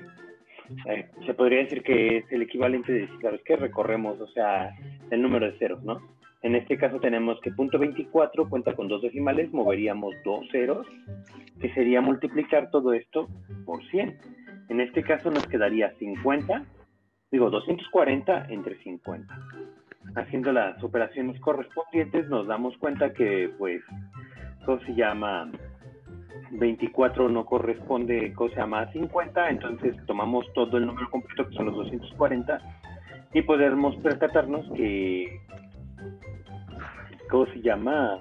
eh, 0.85 1.09
se 1.25 1.33
podría 1.33 1.59
decir 1.59 1.83
que 1.83 2.17
es 2.17 2.31
el 2.31 2.43
equivalente 2.43 2.91
de, 2.91 3.07
claro, 3.19 3.35
es 3.35 3.43
que 3.43 3.55
recorremos, 3.55 4.19
o 4.19 4.27
sea, 4.27 4.75
el 5.09 5.21
número 5.21 5.45
de 5.45 5.57
ceros, 5.57 5.83
¿no? 5.83 5.99
En 6.41 6.55
este 6.55 6.77
caso 6.77 6.99
tenemos 6.99 7.39
que 7.41 7.51
punto 7.51 7.77
24 7.77 8.49
cuenta 8.49 8.75
con 8.75 8.87
dos 8.87 9.01
decimales, 9.01 9.53
moveríamos 9.53 10.15
dos 10.25 10.47
ceros, 10.51 10.87
que 11.59 11.71
sería 11.73 12.01
multiplicar 12.01 12.71
todo 12.71 12.93
esto 12.93 13.29
por 13.65 13.85
100. 13.89 14.17
En 14.69 14.81
este 14.81 15.03
caso 15.03 15.29
nos 15.29 15.45
quedaría 15.45 15.93
50, 15.99 16.65
digo 17.31 17.49
240 17.51 18.47
entre 18.49 18.81
50. 18.81 19.33
Haciendo 20.15 20.51
las 20.51 20.83
operaciones 20.83 21.39
correspondientes 21.41 22.27
nos 22.27 22.47
damos 22.47 22.75
cuenta 22.77 23.13
que 23.13 23.51
pues, 23.59 23.83
¿cómo 24.65 24.79
se 24.81 24.95
llama? 24.95 25.51
24 26.51 27.29
no 27.29 27.45
corresponde, 27.45 28.33
cosa 28.33 28.65
más 28.65 28.91
50, 28.91 29.49
entonces 29.49 29.95
tomamos 30.05 30.45
todo 30.53 30.77
el 30.77 30.85
número 30.85 31.09
completo 31.09 31.47
que 31.47 31.55
son 31.55 31.67
los 31.67 31.75
240 31.75 32.59
y 33.33 33.41
podemos 33.41 33.95
percatarnos 33.97 34.69
que, 34.73 35.39
¿cómo 37.29 37.45
se 37.47 37.61
llama? 37.61 38.19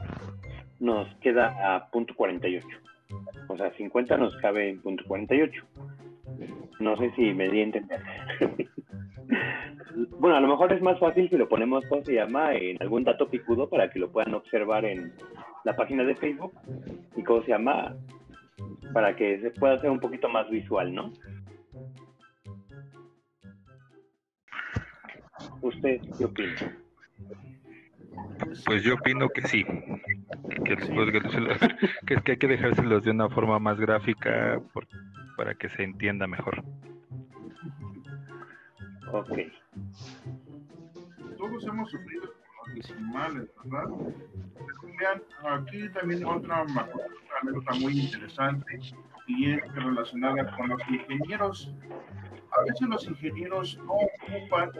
Nos 0.79 1.12
queda 1.16 1.75
a 1.75 1.90
punto 1.90 2.14
48. 2.14 2.66
O 3.49 3.57
sea, 3.57 3.73
50 3.73 4.16
nos 4.16 4.37
cabe 4.37 4.70
en 4.70 4.81
punto 4.81 5.05
48. 5.07 5.64
No 6.79 6.96
sé 6.96 7.11
si 7.16 7.35
me 7.35 7.49
di 7.51 7.61
a 7.61 7.64
entender. 7.64 8.01
bueno, 10.18 10.37
a 10.37 10.40
lo 10.40 10.49
mejor 10.49 10.73
es 10.73 10.81
más 10.81 10.99
fácil 10.99 11.29
si 11.29 11.37
lo 11.37 11.49
ponemos, 11.49 11.85
¿cómo 11.88 12.05
se 12.05 12.14
llama? 12.14 12.55
En 12.55 12.81
algún 12.81 13.05
dato 13.05 13.29
picudo 13.29 13.68
para 13.68 13.90
que 13.90 13.99
lo 13.99 14.11
puedan 14.11 14.35
observar 14.35 14.85
en 14.85 15.12
la 15.64 15.77
página 15.77 16.05
de 16.05 16.14
Facebook. 16.16 16.53
Y 17.16 17.23
cómo 17.23 17.42
se 17.42 17.49
llama, 17.49 17.94
para 18.92 19.14
que 19.14 19.40
se 19.40 19.51
pueda 19.51 19.75
hacer 19.75 19.90
un 19.90 20.01
poquito 20.01 20.29
más 20.29 20.49
visual, 20.51 20.94
¿no? 20.94 21.12
¿Usted 25.62 26.01
qué 26.16 26.25
opina? 26.25 26.77
Pues 28.66 28.83
yo 28.83 28.94
opino 28.94 29.29
que 29.29 29.42
sí, 29.42 29.64
que, 29.64 30.77
que, 32.07 32.16
que 32.23 32.33
hay 32.33 32.38
que 32.38 32.46
dejárselos 32.46 33.05
de 33.05 33.11
una 33.11 33.29
forma 33.29 33.59
más 33.59 33.79
gráfica 33.79 34.61
para 35.37 35.55
que 35.55 35.68
se 35.68 35.83
entienda 35.83 36.27
mejor. 36.27 36.62
Ok. 39.12 39.38
Todos 41.37 41.66
hemos 41.66 41.90
sufrido 41.90 42.23
con 42.23 42.75
los 42.75 42.75
decimales, 42.77 43.51
¿verdad? 43.64 43.88
Aquí 45.45 45.88
también 45.90 46.25
otra 46.25 46.64
anécdota 47.43 47.75
muy 47.81 47.99
interesante 48.01 48.81
y 49.27 49.53
es 49.53 49.75
relacionada 49.75 50.57
con 50.57 50.69
los 50.69 50.81
ingenieros. 50.88 51.73
A 52.59 52.62
veces 52.62 52.88
los 52.88 53.07
ingenieros 53.07 53.79
no 53.79 53.95
ocupan 53.95 54.71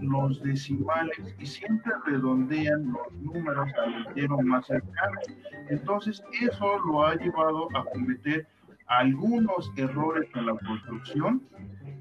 los 0.00 0.42
decimales 0.42 1.34
y 1.38 1.46
siempre 1.46 1.92
redondean 2.06 2.92
los 2.92 3.12
números 3.12 3.68
al 3.78 4.06
entero 4.06 4.38
más 4.38 4.66
cercano. 4.66 5.20
Entonces, 5.68 6.22
eso 6.40 6.78
lo 6.80 7.06
ha 7.06 7.14
llevado 7.16 7.68
a 7.76 7.84
cometer 7.84 8.46
algunos 8.86 9.70
errores 9.76 10.28
en 10.34 10.46
la 10.46 10.56
construcción 10.58 11.42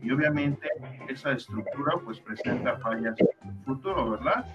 y 0.01 0.11
obviamente 0.11 0.67
esa 1.07 1.31
estructura 1.31 1.93
pues 2.03 2.19
presenta 2.19 2.77
fallas 2.79 3.15
en 3.19 3.49
el 3.49 3.63
futuro, 3.63 4.11
¿verdad? 4.11 4.45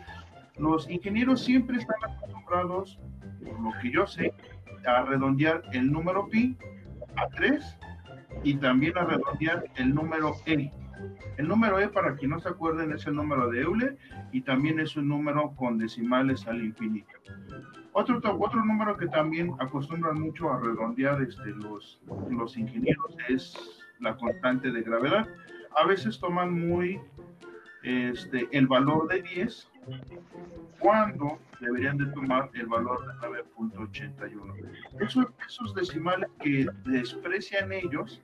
Los 0.58 0.88
ingenieros 0.88 1.44
siempre 1.44 1.78
están 1.78 1.96
acostumbrados, 2.02 2.98
por 3.44 3.60
lo 3.60 3.70
que 3.80 3.90
yo 3.90 4.06
sé, 4.06 4.32
a 4.86 5.02
redondear 5.02 5.62
el 5.72 5.90
número 5.90 6.28
pi 6.28 6.56
a 7.16 7.28
3 7.28 7.78
y 8.44 8.54
también 8.56 8.96
a 8.96 9.04
redondear 9.04 9.64
el 9.76 9.94
número 9.94 10.34
e 10.46 10.70
el 11.36 11.48
número 11.48 11.78
E, 11.78 11.88
para 11.88 12.14
quien 12.16 12.30
no 12.30 12.40
se 12.40 12.48
acuerden, 12.48 12.92
es 12.92 13.06
el 13.06 13.14
número 13.14 13.50
de 13.50 13.60
Euler 13.60 13.98
y 14.32 14.40
también 14.40 14.80
es 14.80 14.96
un 14.96 15.08
número 15.08 15.54
con 15.56 15.76
decimales 15.76 16.46
al 16.46 16.64
infinito. 16.64 17.12
Otro, 17.92 18.20
otro 18.38 18.64
número 18.64 18.96
que 18.96 19.06
también 19.06 19.52
acostumbran 19.58 20.20
mucho 20.20 20.50
a 20.50 20.60
redondear 20.60 21.20
este, 21.22 21.50
los, 21.50 22.00
los 22.30 22.56
ingenieros 22.56 23.16
es 23.28 23.54
la 24.00 24.16
constante 24.16 24.70
de 24.70 24.82
gravedad. 24.82 25.28
A 25.76 25.86
veces 25.86 26.18
toman 26.18 26.68
muy 26.68 27.00
este, 27.82 28.48
el 28.52 28.66
valor 28.66 29.08
de 29.08 29.22
10 29.22 29.70
cuando 30.78 31.38
deberían 31.60 31.96
de 31.96 32.06
tomar 32.06 32.50
el 32.54 32.66
valor 32.66 33.06
de 33.06 33.28
9.81. 33.28 35.00
Esos, 35.00 35.26
esos 35.46 35.74
decimales 35.74 36.28
que 36.40 36.66
desprecian 36.84 37.72
ellos 37.72 38.20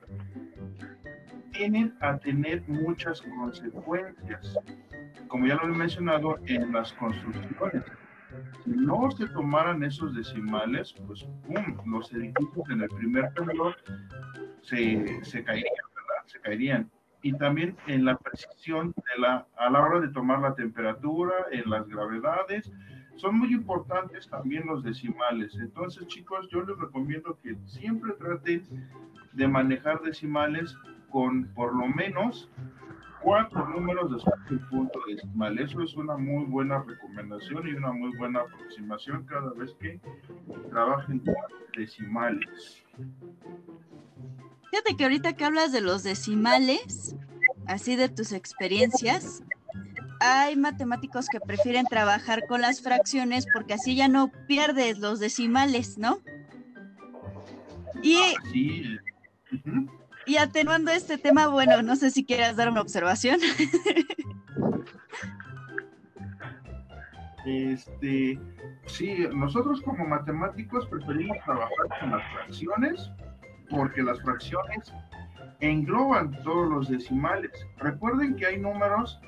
tienen 1.51 1.95
a 2.01 2.17
tener 2.17 2.63
muchas 2.67 3.21
consecuencias, 3.21 4.55
como 5.27 5.47
ya 5.47 5.55
lo 5.55 5.63
he 5.63 5.77
mencionado 5.77 6.37
en 6.45 6.71
las 6.71 6.93
construcciones. 6.93 7.83
Si 8.63 8.71
no 8.71 9.11
se 9.11 9.27
tomaran 9.27 9.83
esos 9.83 10.15
decimales, 10.15 10.93
pues 11.05 11.23
¡pum! 11.45 11.77
los 11.85 12.11
edificios 12.13 12.69
en 12.69 12.81
el 12.81 12.89
primer 12.89 13.31
temblor 13.33 13.75
se, 14.61 15.23
se 15.23 15.43
caerían, 15.43 15.85
¿verdad? 15.95 16.23
Se 16.25 16.39
caerían 16.39 16.89
y 17.23 17.33
también 17.33 17.75
en 17.87 18.05
la 18.05 18.17
precisión 18.17 18.93
a 19.57 19.69
la 19.69 19.81
hora 19.81 20.01
de 20.01 20.09
tomar 20.09 20.39
la 20.41 20.53
temperatura, 20.53 21.33
en 21.51 21.69
las 21.69 21.87
gravedades. 21.87 22.71
Son 23.15 23.39
muy 23.39 23.53
importantes 23.53 24.27
también 24.27 24.67
los 24.67 24.83
decimales. 24.83 25.55
Entonces, 25.55 26.05
chicos, 26.07 26.47
yo 26.51 26.63
les 26.63 26.77
recomiendo 26.77 27.39
que 27.41 27.55
siempre 27.65 28.13
traten 28.13 28.63
de 29.31 29.47
manejar 29.47 30.01
decimales 30.01 30.75
con 31.09 31.45
por 31.53 31.73
lo 31.75 31.87
menos 31.87 32.49
cuatro 33.21 33.67
números 33.69 34.11
después 34.11 34.35
del 34.49 34.59
punto 34.67 34.99
decimal. 35.07 35.57
Eso 35.57 35.81
es 35.81 35.95
una 35.95 36.17
muy 36.17 36.43
buena 36.45 36.83
recomendación 36.83 37.67
y 37.67 37.73
una 37.73 37.93
muy 37.93 38.15
buena 38.17 38.41
aproximación 38.41 39.25
cada 39.25 39.53
vez 39.53 39.73
que 39.79 40.01
trabajen 40.69 41.19
con 41.19 41.35
decimales. 41.77 42.83
Fíjate 44.73 44.97
que 44.97 45.03
ahorita 45.03 45.33
que 45.33 45.45
hablas 45.45 45.71
de 45.71 45.81
los 45.81 46.01
decimales, 46.01 47.15
así 47.67 47.95
de 47.95 48.09
tus 48.09 48.31
experiencias, 48.31 49.43
hay 50.19 50.55
matemáticos 50.55 51.27
que 51.27 51.39
prefieren 51.39 51.85
trabajar 51.85 52.47
con 52.47 52.61
las 52.61 52.81
fracciones 52.81 53.45
porque 53.53 53.75
así 53.75 53.95
ya 53.95 54.07
no 54.07 54.31
pierdes 54.47 54.97
los 54.97 55.19
decimales, 55.19 55.99
¿no? 55.99 56.21
Y, 58.01 58.17
y 60.25 60.37
atenuando 60.37 60.89
este 60.89 61.19
tema, 61.19 61.45
bueno, 61.49 61.83
no 61.83 61.95
sé 61.95 62.09
si 62.09 62.25
quieras 62.25 62.55
dar 62.55 62.69
una 62.69 62.81
observación. 62.81 63.39
Este, 67.45 68.39
sí, 68.85 69.17
nosotros 69.33 69.81
como 69.81 70.07
matemáticos 70.07 70.87
preferimos 70.87 71.35
trabajar 71.43 71.99
con 71.99 72.11
las 72.11 72.23
fracciones 72.31 73.11
porque 73.69 74.03
las 74.03 74.21
fracciones 74.21 74.93
engloban 75.59 76.31
todos 76.43 76.69
los 76.69 76.89
decimales. 76.89 77.51
Recuerden 77.77 78.35
que 78.35 78.45
hay 78.45 78.59
números 78.59 79.19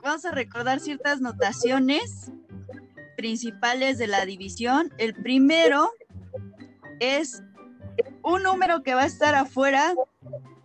vamos 0.04 0.26
a 0.26 0.32
recordar 0.32 0.80
ciertas 0.80 1.22
notaciones 1.22 2.32
principales 3.18 3.98
de 3.98 4.08
la 4.08 4.26
división. 4.26 4.94
El 4.98 5.14
primero 5.14 5.90
es 7.02 7.44
un 8.24 8.44
número 8.44 8.84
que 8.84 8.94
va 8.94 9.02
a 9.02 9.08
estar 9.08 9.36
afuera, 9.36 9.94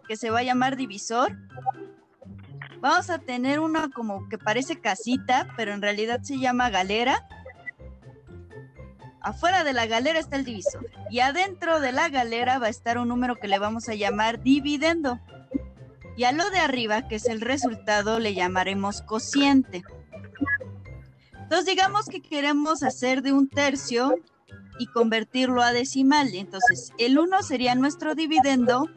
que 0.07 0.17
se 0.17 0.31
va 0.31 0.41
a 0.41 0.45
llamar 0.45 0.77
divisor. 0.77 1.37
Vamos 2.81 3.11
a 3.11 3.19
tener 3.19 3.59
uno 3.59 3.91
como 3.91 4.29
que 4.29 4.39
parece 4.39 4.81
casita, 4.81 5.49
pero 5.57 5.73
en 5.73 5.83
realidad 5.83 6.21
se 6.23 6.39
llama 6.39 6.71
galera. 6.71 7.27
Afuera 9.21 9.65
de 9.65 9.73
la 9.73 9.87
galera 9.87 10.19
está 10.19 10.37
el 10.37 10.45
divisor. 10.45 10.91
Y 11.11 11.21
adentro 11.21 11.81
de 11.81 11.93
la 11.93 12.09
galera 12.09 12.59
va 12.59 12.67
a 12.67 12.71
estar 12.71 12.99
un 12.99 13.09
número 13.09 13.37
que 13.37 13.49
le 13.49 13.59
vamos 13.59 13.89
a 13.89 13.95
llamar 13.95 14.43
dividendo. 14.43 15.21
Y 16.17 16.25
a 16.25 16.33
lo 16.33 16.51
de 16.51 16.59
arriba, 16.59 17.09
que 17.09 17.15
es 17.15 17.27
el 17.27 17.41
resultado, 17.41 18.19
le 18.19 18.35
llamaremos 18.35 19.01
cociente. 19.01 19.83
Entonces, 21.53 21.75
digamos 21.75 22.07
que 22.07 22.23
queremos 22.23 22.83
hacer 22.83 23.21
de 23.21 23.31
un 23.31 23.47
tercio 23.47 24.15
y 24.79 24.87
convertirlo 24.87 25.61
a 25.61 25.75
decimal. 25.75 26.31
Entonces, 26.33 26.95
el 26.97 27.19
1 27.19 27.43
sería 27.43 27.75
nuestro 27.75 28.15
dividendo, 28.15 28.89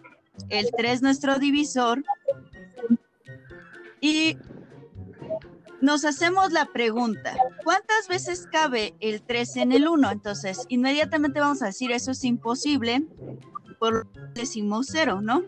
el 0.47 0.69
3 0.71 1.01
nuestro 1.01 1.37
divisor. 1.37 2.05
Y 3.99 4.37
nos 5.81 6.05
hacemos 6.05 6.53
la 6.53 6.67
pregunta, 6.67 7.35
¿cuántas 7.65 8.07
veces 8.07 8.47
cabe 8.49 8.95
el 9.01 9.21
3 9.21 9.57
en 9.57 9.71
el 9.73 9.89
1? 9.89 10.11
Entonces, 10.11 10.65
inmediatamente 10.69 11.41
vamos 11.41 11.61
a 11.61 11.65
decir, 11.65 11.91
eso 11.91 12.11
es 12.11 12.23
imposible, 12.23 13.05
por 13.79 14.07
decimos 14.33 14.87
0, 14.91 15.19
¿no? 15.21 15.43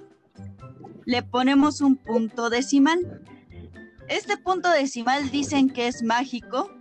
Le 1.05 1.23
ponemos 1.23 1.79
un 1.79 1.95
punto 1.95 2.49
decimal. 2.49 3.23
Este 4.09 4.35
punto 4.35 4.69
decimal 4.71 5.31
dicen 5.31 5.69
que 5.69 5.87
es 5.87 6.03
mágico 6.03 6.76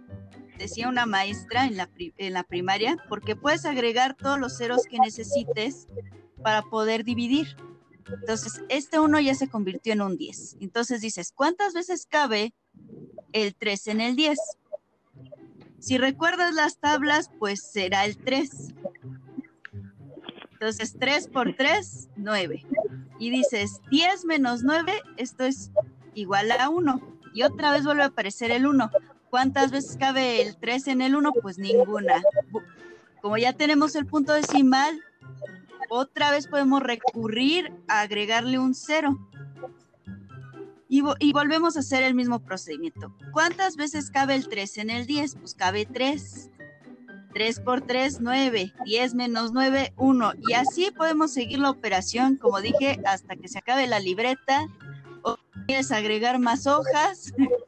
decía 0.59 0.89
una 0.89 1.07
maestra 1.07 1.67
en 1.67 1.77
la, 1.77 1.89
en 1.97 2.33
la 2.33 2.43
primaria, 2.43 2.97
porque 3.09 3.37
puedes 3.37 3.65
agregar 3.65 4.15
todos 4.15 4.39
los 4.39 4.57
ceros 4.57 4.83
que 4.89 4.99
necesites 4.99 5.87
para 6.43 6.63
poder 6.63 7.05
dividir. 7.05 7.57
Entonces, 8.21 8.63
este 8.69 8.99
1 8.99 9.21
ya 9.21 9.35
se 9.35 9.49
convirtió 9.49 9.93
en 9.93 10.01
un 10.01 10.17
10. 10.17 10.59
Entonces 10.61 11.01
dices, 11.01 11.33
¿cuántas 11.35 11.75
veces 11.75 12.07
cabe 12.07 12.55
el 13.33 13.55
3 13.55 13.89
en 13.89 14.01
el 14.01 14.17
10? 14.17 14.39
Si 15.79 15.99
recuerdas 15.99 16.55
las 16.55 16.79
tablas, 16.79 17.31
pues 17.39 17.63
será 17.63 18.05
el 18.05 18.17
3. 18.17 18.75
Entonces, 20.53 20.97
3 20.99 21.29
por 21.29 21.55
3, 21.55 22.09
9. 22.17 22.67
Y 23.19 23.31
dices, 23.31 23.81
10 23.91 24.25
menos 24.25 24.63
9, 24.63 24.93
esto 25.17 25.45
es 25.45 25.71
igual 26.15 26.51
a 26.53 26.69
1. 26.69 27.19
Y 27.35 27.43
otra 27.43 27.73
vez 27.73 27.85
vuelve 27.85 28.03
a 28.03 28.07
aparecer 28.07 28.51
el 28.51 28.67
1. 28.67 28.91
¿Cuántas 29.37 29.71
veces 29.71 29.99
cabe 29.99 30.41
el 30.41 30.57
3 30.57 30.89
en 30.89 31.03
el 31.03 31.15
1? 31.15 31.31
Pues 31.43 31.59
ninguna. 31.59 32.23
Como 33.21 33.37
ya 33.37 33.53
tenemos 33.53 33.95
el 33.95 34.07
punto 34.07 34.33
decimal, 34.33 34.99
otra 35.91 36.31
vez 36.31 36.47
podemos 36.47 36.83
recurrir 36.83 37.71
a 37.87 38.01
agregarle 38.01 38.59
un 38.59 38.75
0. 38.75 39.15
Y, 40.89 41.03
y, 41.19 41.33
volvemos 41.35 41.77
a 41.77 41.81
hacer 41.81 42.03
el 42.03 42.15
mismo 42.15 42.39
procedimiento. 42.39 43.15
¿Cuántas 43.35 43.77
veces 43.77 44.11
cabe 44.11 44.37
el 44.37 44.49
3 44.49 44.79
en 44.79 44.89
el 44.89 45.07
10? 45.07 45.35
Pues 45.35 45.55
cabe 45.55 45.85
3. 45.85 46.51
3 47.35 47.61
por 47.61 47.83
3, 47.83 48.23
9. 48.23 48.73
10 48.87 49.15
menos 49.17 49.53
9, 49.53 49.93
1. 49.99 50.33
Y 50.49 50.55
así 50.55 50.91
podemos 50.97 51.31
seguir 51.31 51.59
la 51.59 51.69
operación, 51.69 52.37
como 52.37 52.63
dije, 52.63 52.99
hasta 53.05 53.37
que 53.37 53.49
se 53.49 53.59
acabe 53.59 53.87
la 53.87 54.01
libreta. 54.01 54.67
O 55.21 55.37
quieres 55.67 55.93
agregar 55.93 56.39
más 56.39 56.67
hojas, 56.67 57.35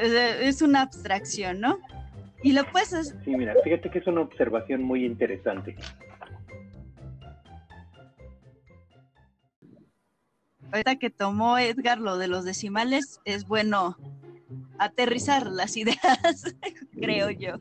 es 0.00 0.62
una 0.62 0.82
abstracción, 0.82 1.60
¿no? 1.60 1.78
Y 2.42 2.52
lo 2.52 2.64
puedes... 2.70 3.14
Sí, 3.24 3.36
mira, 3.36 3.54
fíjate 3.64 3.90
que 3.90 3.98
es 3.98 4.06
una 4.06 4.20
observación 4.20 4.82
muy 4.82 5.04
interesante. 5.04 5.76
ahorita 10.74 10.96
que 10.96 11.08
tomó 11.08 11.56
Edgar 11.56 11.98
lo 11.98 12.18
de 12.18 12.26
los 12.26 12.44
decimales, 12.44 13.20
es 13.24 13.46
bueno 13.46 13.96
aterrizar 14.78 15.46
las 15.46 15.76
ideas, 15.76 15.98
creo 17.00 17.30
yo. 17.30 17.54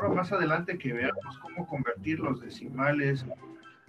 Ahora 0.00 0.14
más 0.14 0.32
adelante 0.32 0.78
que 0.78 0.94
veamos 0.94 1.38
cómo 1.42 1.66
convertir 1.66 2.20
los 2.20 2.40
decimales 2.40 3.26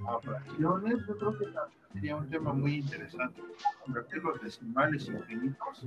a 0.07 0.19
fracciones, 0.19 1.05
yo 1.07 1.17
creo 1.17 1.35
que 1.37 1.45
sería 1.93 2.15
un 2.15 2.29
tema 2.29 2.53
muy 2.53 2.77
interesante. 2.77 3.41
Convertir 3.85 4.23
los 4.23 4.41
decimales 4.41 5.07
infinitos 5.07 5.85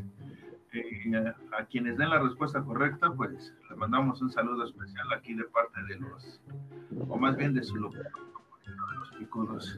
Eh, 0.73 1.33
a 1.57 1.63
quienes 1.65 1.97
den 1.97 2.09
la 2.09 2.19
respuesta 2.19 2.61
correcta, 2.61 3.13
pues 3.13 3.53
le 3.69 3.75
mandamos 3.77 4.21
un 4.21 4.29
saludo 4.29 4.65
especial 4.65 5.13
aquí 5.13 5.33
de 5.33 5.45
parte 5.45 5.81
de 5.83 5.97
los, 5.97 6.41
o 7.07 7.17
más 7.17 7.37
bien 7.37 7.53
de 7.53 7.63
su 7.63 7.75
de 7.89 8.03
los. 9.45 9.77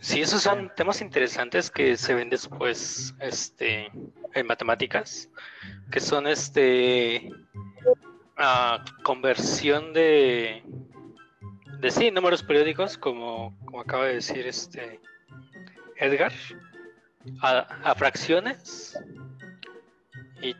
Sí, 0.00 0.20
esos 0.20 0.42
son 0.42 0.72
temas 0.74 1.00
interesantes 1.00 1.70
que 1.70 1.96
se 1.96 2.14
ven 2.14 2.30
después 2.30 3.14
este, 3.20 3.90
en 4.34 4.46
matemáticas, 4.46 5.28
que 5.90 6.00
son 6.00 6.26
este 6.26 7.30
conversión 9.02 9.92
de, 9.92 10.62
de 11.80 11.90
sí, 11.90 12.10
números 12.10 12.42
periódicos, 12.42 12.98
como, 12.98 13.56
como 13.64 13.80
acaba 13.80 14.06
de 14.06 14.14
decir 14.14 14.46
este 14.46 15.00
Edgar, 15.96 16.32
a, 17.40 17.58
a 17.90 17.94
fracciones 17.94 18.98
y, 20.42 20.54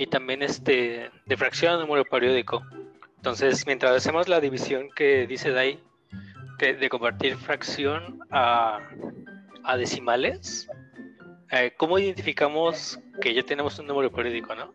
y, 0.00 0.06
también 0.06 0.42
este 0.42 1.10
de 1.26 1.36
fracción 1.36 1.74
a 1.74 1.76
número 1.78 2.04
periódico. 2.04 2.64
Entonces, 3.16 3.66
mientras 3.66 3.92
hacemos 3.92 4.28
la 4.28 4.40
división 4.40 4.88
que 4.96 5.26
dice 5.26 5.50
Dai, 5.50 5.78
que 6.58 6.74
de 6.74 6.88
convertir 6.88 7.36
fracción 7.36 8.20
a, 8.30 8.80
a 9.62 9.76
decimales, 9.76 10.68
eh, 11.50 11.74
¿cómo 11.76 11.98
identificamos 11.98 12.98
que 13.20 13.34
ya 13.34 13.42
tenemos 13.42 13.78
un 13.78 13.86
número 13.86 14.10
periódico, 14.10 14.54
no? 14.54 14.72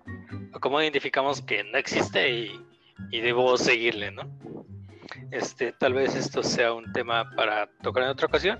¿O 0.54 0.60
cómo 0.60 0.82
identificamos 0.82 1.42
que 1.42 1.64
no 1.64 1.78
existe 1.78 2.30
y, 2.30 2.62
y 3.10 3.22
debo 3.22 3.58
seguirle, 3.58 4.12
no? 4.12 4.24
Este, 5.32 5.72
tal 5.72 5.94
vez 5.94 6.16
esto 6.16 6.44
sea 6.44 6.74
un 6.74 6.92
tema 6.94 7.32
para 7.36 7.68
tocar 7.82 8.04
en 8.04 8.10
otra 8.10 8.28
ocasión, 8.28 8.60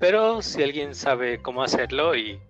pero 0.00 0.40
si 0.40 0.62
alguien 0.62 0.94
sabe 0.94 1.42
cómo 1.42 1.62
hacerlo 1.62 2.16
y 2.16 2.40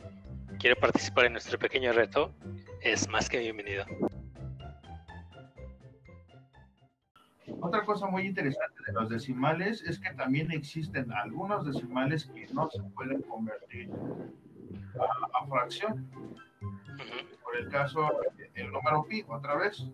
quiere 0.59 0.77
participar 0.77 1.27
en 1.27 1.33
nuestro 1.33 1.59
pequeño 1.59 1.93
reto, 1.93 2.33
es 2.83 3.09
más 3.09 3.29
que 3.29 3.39
bienvenido. 3.39 3.85
Otra 7.61 7.85
cosa 7.85 8.07
muy 8.07 8.23
interesante 8.23 8.77
de 8.87 8.93
los 8.93 9.09
decimales 9.09 9.83
es 9.83 9.99
que 9.99 10.11
también 10.15 10.51
existen 10.53 11.13
algunos 11.13 11.67
decimales 11.67 12.27
que 12.27 12.47
no 12.53 12.69
se 12.71 12.83
pueden 12.95 13.23
convertir 13.23 13.91
a, 14.99 15.39
a 15.39 15.47
fracción. 15.47 16.09
Por 17.43 17.57
el 17.57 17.69
caso, 17.69 18.09
el 18.55 18.71
número 18.71 19.05
pi, 19.09 19.25
otra 19.29 19.57
vez, 19.57 19.87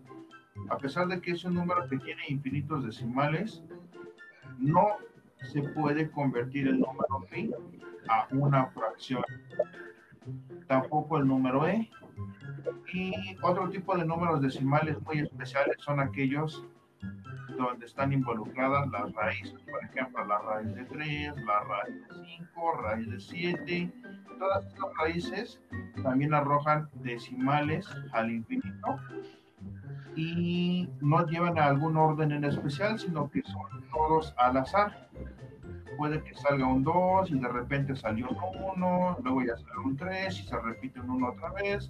a 0.69 0.77
pesar 0.77 1.07
de 1.07 1.21
que 1.21 1.31
es 1.31 1.43
un 1.43 1.55
número 1.55 1.87
que 1.89 1.97
tiene 1.97 2.21
infinitos 2.27 2.85
decimales, 2.85 3.63
no 4.57 4.97
se 5.41 5.61
puede 5.61 6.09
convertir 6.11 6.67
el 6.67 6.79
número 6.79 7.25
pi 7.29 7.51
a 8.09 8.27
una 8.31 8.67
fracción. 8.67 9.23
Tampoco 10.67 11.17
el 11.17 11.27
número 11.27 11.67
e. 11.67 11.89
Y 12.93 13.13
otro 13.41 13.69
tipo 13.69 13.97
de 13.97 14.05
números 14.05 14.41
decimales 14.41 15.01
muy 15.01 15.19
especiales 15.19 15.75
son 15.79 15.99
aquellos 15.99 16.63
donde 17.57 17.85
están 17.85 18.11
involucradas 18.11 18.87
las 18.89 19.11
raíces, 19.13 19.59
por 19.69 19.83
ejemplo, 19.83 20.25
la 20.25 20.39
raíz 20.39 20.75
de 20.75 20.83
3, 20.85 21.35
la 21.45 21.63
raíz 21.63 22.07
de 22.07 22.25
5, 22.37 22.71
raíz 22.81 23.09
de 23.09 23.19
7. 23.19 23.91
Todas 24.39 24.65
estas 24.65 24.89
raíces 24.99 25.61
también 26.03 26.33
arrojan 26.33 26.89
decimales 26.95 27.87
al 28.11 28.31
infinito 28.31 28.99
y 30.15 30.89
no 31.01 31.25
llevan 31.25 31.57
a 31.57 31.65
algún 31.65 31.97
orden 31.97 32.31
en 32.31 32.43
especial, 32.45 32.99
sino 32.99 33.29
que 33.29 33.41
son 33.43 33.89
todos 33.91 34.33
al 34.37 34.57
azar. 34.57 35.09
Puede 35.97 36.21
que 36.23 36.33
salga 36.35 36.67
un 36.67 36.83
2 36.83 37.31
y 37.31 37.39
de 37.39 37.47
repente 37.47 37.95
salió 37.95 38.29
un 38.29 38.37
1, 38.77 39.17
luego 39.23 39.43
ya 39.43 39.55
sale 39.55 39.77
un 39.83 39.95
3 39.95 40.39
y 40.39 40.43
se 40.43 40.59
repite 40.59 40.99
un 40.99 41.09
1 41.11 41.29
otra 41.29 41.51
vez. 41.53 41.89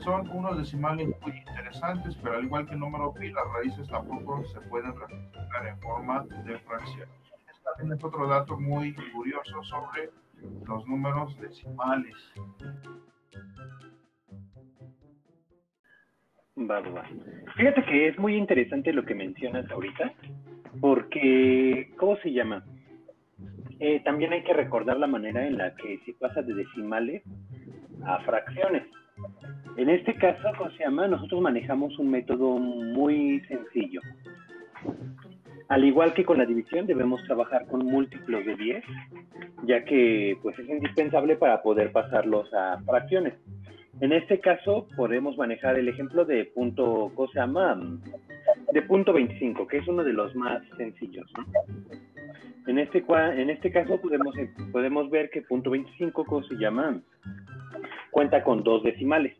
Son 0.00 0.28
unos 0.28 0.58
decimales 0.58 1.08
muy 1.22 1.36
interesantes, 1.36 2.16
pero 2.22 2.36
al 2.36 2.44
igual 2.44 2.66
que 2.66 2.74
el 2.74 2.80
número 2.80 3.14
pi, 3.14 3.30
las 3.30 3.44
raíces 3.54 3.88
tampoco 3.88 4.44
se 4.44 4.60
pueden 4.62 4.94
representar 4.94 5.66
en 5.66 5.78
forma 5.80 6.24
de 6.44 6.58
fracción. 6.58 7.08
Este 7.48 7.62
también 7.64 7.96
es 7.96 8.04
otro 8.04 8.28
dato 8.28 8.58
muy 8.58 8.94
curioso 9.12 9.62
sobre 9.64 10.10
los 10.66 10.86
números 10.86 11.38
decimales. 11.40 12.14
Va, 16.58 16.80
va. 16.80 17.04
Fíjate 17.56 17.84
que 17.84 18.08
es 18.08 18.18
muy 18.18 18.34
interesante 18.36 18.92
lo 18.92 19.04
que 19.04 19.14
mencionas 19.14 19.70
ahorita, 19.70 20.12
porque, 20.80 21.92
¿cómo 21.98 22.16
se 22.18 22.32
llama? 22.32 22.64
Eh, 23.78 24.00
también 24.04 24.32
hay 24.32 24.42
que 24.42 24.54
recordar 24.54 24.98
la 24.98 25.06
manera 25.06 25.46
en 25.46 25.58
la 25.58 25.74
que 25.74 25.98
se 26.06 26.14
pasa 26.14 26.42
de 26.42 26.54
decimales 26.54 27.22
a 28.04 28.18
fracciones. 28.20 28.84
En 29.76 29.90
este 29.90 30.14
caso, 30.14 30.48
¿cómo 30.56 30.70
se 30.70 30.84
llama? 30.84 31.06
Nosotros 31.06 31.40
manejamos 31.40 31.98
un 31.98 32.10
método 32.10 32.58
muy 32.58 33.40
sencillo. 33.48 34.00
Al 35.68 35.84
igual 35.84 36.14
que 36.14 36.24
con 36.24 36.38
la 36.38 36.46
división, 36.46 36.86
debemos 36.86 37.22
trabajar 37.24 37.66
con 37.66 37.84
múltiplos 37.84 38.46
de 38.46 38.54
10, 38.54 38.84
ya 39.64 39.84
que 39.84 40.38
pues, 40.40 40.58
es 40.58 40.68
indispensable 40.68 41.36
para 41.36 41.60
poder 41.62 41.92
pasarlos 41.92 42.52
a 42.54 42.80
fracciones. 42.86 43.34
En 44.00 44.12
este 44.12 44.40
caso, 44.40 44.86
podemos 44.96 45.36
manejar 45.36 45.78
el 45.78 45.88
ejemplo 45.88 46.24
de 46.24 46.44
punto, 46.44 47.10
¿cómo 47.14 47.28
se 47.28 47.38
llama? 47.38 47.78
De 48.72 48.82
punto 48.82 49.12
25, 49.12 49.66
que 49.66 49.78
es 49.78 49.88
uno 49.88 50.04
de 50.04 50.12
los 50.12 50.34
más 50.36 50.62
sencillos. 50.76 51.30
En, 52.66 52.78
este, 52.78 53.04
en 53.08 53.50
este 53.50 53.70
caso, 53.70 54.00
podemos, 54.00 54.34
podemos 54.72 55.10
ver 55.10 55.30
que 55.30 55.42
punto 55.42 55.70
25, 55.70 56.24
¿cómo 56.24 56.42
se 56.44 56.54
llama? 56.56 57.00
Cuenta 58.10 58.42
con 58.42 58.64
dos 58.64 58.82
decimales. 58.82 59.36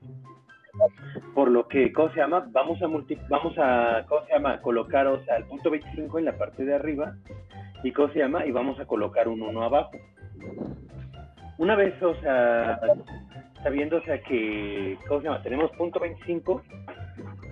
Por 1.34 1.50
lo 1.50 1.66
que, 1.66 1.92
¿cómo 1.92 2.10
se 2.10 2.20
llama? 2.20 2.46
Vamos 2.52 2.80
a, 2.82 2.88
multi, 2.88 3.16
vamos 3.28 3.56
a 3.58 4.04
¿cómo 4.08 4.24
se 4.26 4.32
llama? 4.32 4.60
Colocar, 4.60 5.06
o 5.06 5.18
punto 5.48 5.70
25 5.70 6.18
en 6.18 6.24
la 6.26 6.38
parte 6.38 6.64
de 6.64 6.74
arriba. 6.74 7.16
¿Y 7.82 7.92
cómo 7.92 8.12
se 8.12 8.20
llama? 8.20 8.46
Y 8.46 8.52
vamos 8.52 8.78
a 8.78 8.86
colocar 8.86 9.28
un 9.28 9.42
1 9.42 9.62
abajo. 9.62 9.92
Una 11.58 11.74
vez, 11.74 12.00
o 12.02 12.14
sea, 12.20 12.78
sabiendo 13.62 14.00
que, 14.02 14.98
¿cómo 15.08 15.20
se 15.20 15.26
llama? 15.26 15.42
Tenemos 15.42 15.70
punto 15.72 15.98
25, 15.98 16.62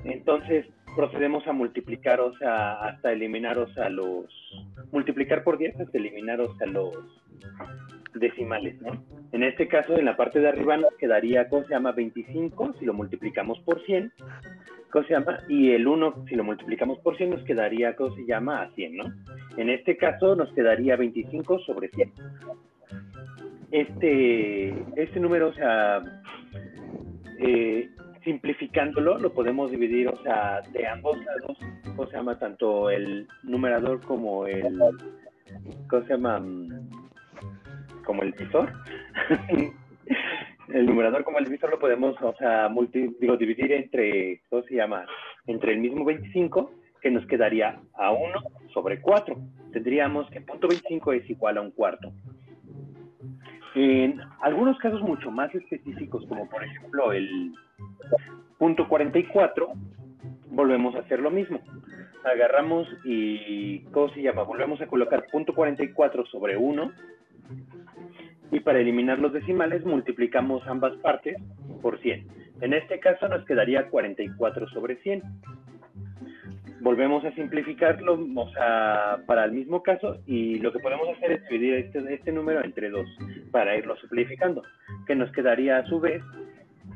entonces 0.04 0.66
procedemos 0.94 1.46
a 1.46 1.52
multiplicar, 1.52 2.20
o 2.20 2.36
sea, 2.36 2.74
hasta 2.84 3.12
eliminar, 3.12 3.58
o 3.58 3.66
sea, 3.74 3.88
los, 3.88 4.26
multiplicar 4.94 5.44
por 5.44 5.58
10 5.58 5.78
hasta 5.80 5.98
eliminar, 5.98 6.40
o 6.40 6.56
sea, 6.56 6.66
los 6.66 6.94
decimales, 8.14 8.80
¿no? 8.80 9.04
En 9.32 9.42
este 9.42 9.68
caso, 9.68 9.98
en 9.98 10.04
la 10.04 10.16
parte 10.16 10.38
de 10.38 10.48
arriba 10.48 10.76
nos 10.76 10.94
quedaría, 10.94 11.48
¿cómo 11.48 11.64
se 11.64 11.70
llama? 11.70 11.92
25, 11.92 12.74
si 12.78 12.84
lo 12.86 12.94
multiplicamos 12.94 13.58
por 13.60 13.84
100, 13.84 14.12
¿cómo 14.90 15.04
se 15.04 15.12
llama? 15.12 15.40
Y 15.48 15.72
el 15.72 15.86
1, 15.86 16.26
si 16.28 16.36
lo 16.36 16.44
multiplicamos 16.44 17.00
por 17.00 17.16
100, 17.16 17.30
nos 17.30 17.44
quedaría, 17.44 17.96
¿cómo 17.96 18.14
se 18.14 18.24
llama? 18.24 18.62
A 18.62 18.70
100, 18.70 18.96
¿no? 18.96 19.04
En 19.56 19.68
este 19.68 19.96
caso 19.96 20.36
nos 20.36 20.52
quedaría 20.54 20.96
25 20.96 21.58
sobre 21.58 21.88
100 21.88 22.12
este, 23.74 24.68
este 24.94 25.18
número, 25.18 25.48
o 25.48 25.52
sea, 25.52 26.00
eh, 27.40 27.88
simplificándolo, 28.22 29.18
lo 29.18 29.32
podemos 29.32 29.68
dividir, 29.72 30.06
o 30.08 30.22
sea, 30.22 30.62
de 30.72 30.86
ambos 30.86 31.18
lados 31.24 31.58
¿cómo 31.94 32.08
se 32.08 32.16
llama? 32.16 32.38
Tanto 32.38 32.90
el 32.90 33.28
numerador 33.42 34.00
como 34.00 34.46
el, 34.46 34.78
¿cómo 35.88 36.02
se 36.02 36.08
llama? 36.08 36.40
Mm, 36.40 36.90
Como 38.04 38.22
el 38.22 38.32
divisor. 38.32 38.72
el 40.68 40.86
numerador 40.86 41.24
como 41.24 41.38
el 41.38 41.44
divisor 41.44 41.70
lo 41.70 41.78
podemos, 41.78 42.20
o 42.20 42.34
sea, 42.36 42.68
multi, 42.68 43.14
digo, 43.20 43.36
dividir 43.36 43.72
entre, 43.72 44.42
¿cómo 44.50 44.62
se 44.64 44.74
llama? 44.74 45.06
Entre 45.46 45.72
el 45.72 45.78
mismo 45.78 46.04
25, 46.04 46.70
que 47.00 47.10
nos 47.10 47.26
quedaría 47.26 47.80
a 47.94 48.10
1 48.10 48.40
sobre 48.72 49.00
4. 49.00 49.36
Tendríamos 49.72 50.28
que 50.30 50.40
punto 50.40 50.68
25 50.68 51.12
es 51.12 51.30
igual 51.30 51.58
a 51.58 51.62
un 51.62 51.70
cuarto. 51.70 52.12
En 53.74 54.20
algunos 54.40 54.78
casos 54.78 55.02
mucho 55.02 55.30
más 55.30 55.52
específicos, 55.54 56.24
como 56.26 56.48
por 56.48 56.62
ejemplo 56.62 57.12
el 57.12 57.52
punto 58.58 58.86
44, 58.88 59.72
volvemos 60.54 60.94
a 60.94 61.00
hacer 61.00 61.20
lo 61.20 61.30
mismo. 61.30 61.60
Agarramos 62.24 62.88
y, 63.04 63.80
¿cómo 63.92 64.08
se 64.10 64.22
llama? 64.22 64.44
Volvemos 64.44 64.80
a 64.80 64.86
colocar 64.86 65.26
punto 65.30 65.54
44 65.54 66.24
sobre 66.26 66.56
1 66.56 66.92
y 68.50 68.60
para 68.60 68.78
eliminar 68.80 69.18
los 69.18 69.32
decimales 69.32 69.84
multiplicamos 69.84 70.66
ambas 70.66 70.94
partes 70.98 71.36
por 71.82 72.00
100. 72.00 72.26
En 72.60 72.72
este 72.72 72.98
caso 73.00 73.28
nos 73.28 73.44
quedaría 73.44 73.88
44 73.88 74.68
sobre 74.68 74.96
100. 74.96 75.22
Volvemos 76.80 77.24
a 77.24 77.32
simplificarlo 77.32 78.14
o 78.36 78.50
sea, 78.50 79.18
para 79.26 79.44
el 79.44 79.52
mismo 79.52 79.82
caso 79.82 80.18
y 80.26 80.58
lo 80.60 80.72
que 80.72 80.78
podemos 80.78 81.08
hacer 81.16 81.32
es 81.32 81.48
dividir 81.48 81.74
este, 81.74 82.14
este 82.14 82.32
número 82.32 82.62
entre 82.64 82.90
2 82.90 83.06
para 83.50 83.76
irlo 83.76 83.96
simplificando, 83.96 84.62
que 85.06 85.14
nos 85.14 85.30
quedaría 85.32 85.78
a 85.78 85.86
su 85.86 85.98
vez 85.98 86.22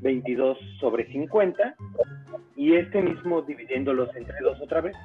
22 0.02 0.58
sobre 0.78 1.06
50 1.06 1.74
y 2.58 2.74
este 2.74 3.00
mismo 3.00 3.40
dividiéndolos 3.42 4.14
entre 4.16 4.34
2 4.42 4.60
otra 4.60 4.80
vez 4.80 4.96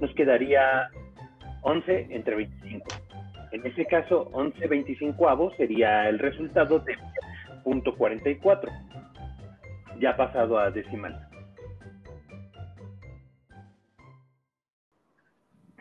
nos 0.00 0.12
quedaría 0.14 0.88
11 1.60 2.06
entre 2.08 2.36
25. 2.36 2.86
En 3.52 3.66
ese 3.66 3.84
caso, 3.84 4.30
11 4.32 4.66
25 4.66 5.52
sería 5.58 6.08
el 6.08 6.18
resultado 6.18 6.78
de 6.78 6.96
punto 7.62 7.94
44, 7.96 8.72
ya 10.00 10.16
pasado 10.16 10.58
a 10.58 10.70
decimal. 10.70 11.28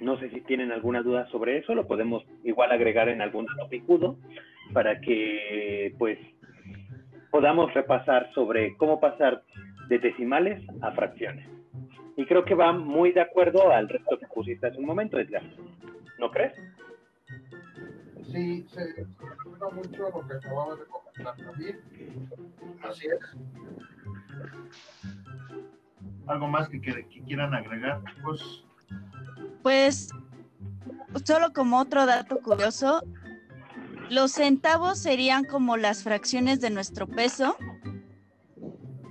No 0.02 0.20
sé 0.20 0.32
si 0.32 0.42
tienen 0.42 0.74
alguna 0.74 1.02
duda 1.02 1.28
sobre 1.28 1.60
eso, 1.60 1.74
lo 1.74 1.88
podemos 1.88 2.26
igual 2.44 2.74
agregar 2.74 3.08
en 3.08 3.22
algún 3.22 3.46
dato 3.46 3.70
picudo 3.70 4.18
para 4.74 5.00
que 5.00 5.96
pues 5.98 6.20
podamos 7.30 7.74
repasar 7.74 8.30
sobre 8.34 8.76
cómo 8.76 9.00
pasar 9.00 9.44
de 9.92 10.00
decimales 10.00 10.64
a 10.82 10.92
fracciones. 10.94 11.46
Y 12.16 12.26
creo 12.26 12.46
que 12.46 12.56
va 12.56 12.72
muy 12.72 13.12
de 13.12 13.20
acuerdo 13.20 13.74
al 13.74 13.90
resto 13.90 14.18
que 14.18 14.26
pusiste 14.28 14.68
hace 14.68 14.78
un 14.78 14.86
momento, 14.86 15.20
Edgar. 15.20 15.44
¿No 16.18 16.32
crees? 16.32 16.54
Sí, 18.32 18.66
se 18.70 18.86
recuerda 18.96 19.70
mucho 19.74 20.10
lo 20.10 20.26
que 20.26 20.36
acababa 20.36 20.76
de 20.78 20.84
comentar 20.86 21.36
también. 21.46 21.80
Así 22.84 23.06
es. 23.08 23.38
¿Algo 26.28 26.48
más 26.48 26.70
que, 26.70 26.80
que, 26.80 27.06
que 27.10 27.22
quieran 27.24 27.54
agregar? 27.54 28.00
Pues 28.24 28.64
Pues, 29.62 30.10
solo 31.26 31.52
como 31.52 31.80
otro 31.80 32.06
dato 32.06 32.40
curioso, 32.40 33.04
los 34.10 34.32
centavos 34.32 35.00
serían 35.00 35.44
como 35.44 35.76
las 35.76 36.04
fracciones 36.04 36.62
de 36.62 36.70
nuestro 36.70 37.08
peso. 37.08 37.58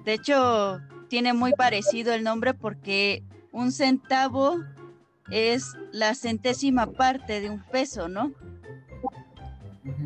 De 0.05 0.15
hecho, 0.15 0.81
tiene 1.09 1.33
muy 1.33 1.53
parecido 1.53 2.13
el 2.13 2.25
nombre 2.25 2.55
porque 2.55 3.23
un 3.53 3.73
centavo 3.73 4.59
es 5.31 5.77
la 5.93 6.15
centésima 6.15 6.87
parte 6.87 7.41
de 7.41 7.51
un 7.51 7.63
peso, 7.65 8.09
¿no? 8.09 8.33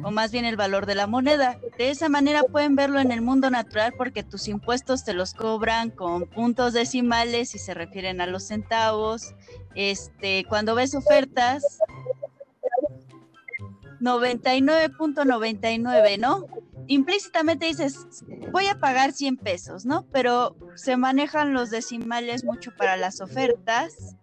o 0.03 0.11
más 0.11 0.33
bien 0.33 0.45
el 0.45 0.57
valor 0.57 0.87
de 0.87 0.95
la 0.95 1.07
moneda. 1.07 1.59
De 1.79 1.91
esa 1.91 2.09
manera 2.09 2.43
pueden 2.43 2.75
verlo 2.77 3.01
en 3.01 3.11
el 3.11 3.23
mundo 3.23 3.51
natural 3.51 3.95
porque 3.97 4.23
tus 4.23 4.49
impuestos 4.49 5.05
te 5.05 5.15
los 5.15 5.35
cobran 5.35 5.91
con 5.91 6.27
puntos 6.27 6.73
decimales 6.73 7.55
y 7.55 7.59
se 7.59 7.75
refieren 7.75 8.21
a 8.21 8.27
los 8.27 8.45
centavos. 8.45 9.35
Este, 9.75 10.45
cuando 10.49 10.75
ves 10.75 10.95
ofertas 10.95 11.79
99.99, 14.01 16.19
¿no? 16.19 16.47
Implícitamente 16.87 17.67
dices, 17.67 18.07
voy 18.53 18.67
a 18.67 18.79
pagar 18.79 19.13
100 19.13 19.37
pesos, 19.39 19.87
¿no? 19.87 20.07
Pero 20.13 20.57
se 20.75 20.97
manejan 20.97 21.53
los 21.53 21.71
decimales 21.71 22.45
mucho 22.45 22.73
para 22.77 22.97
las 22.97 23.21
ofertas. 23.21 24.17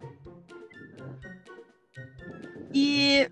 Y 2.72 3.26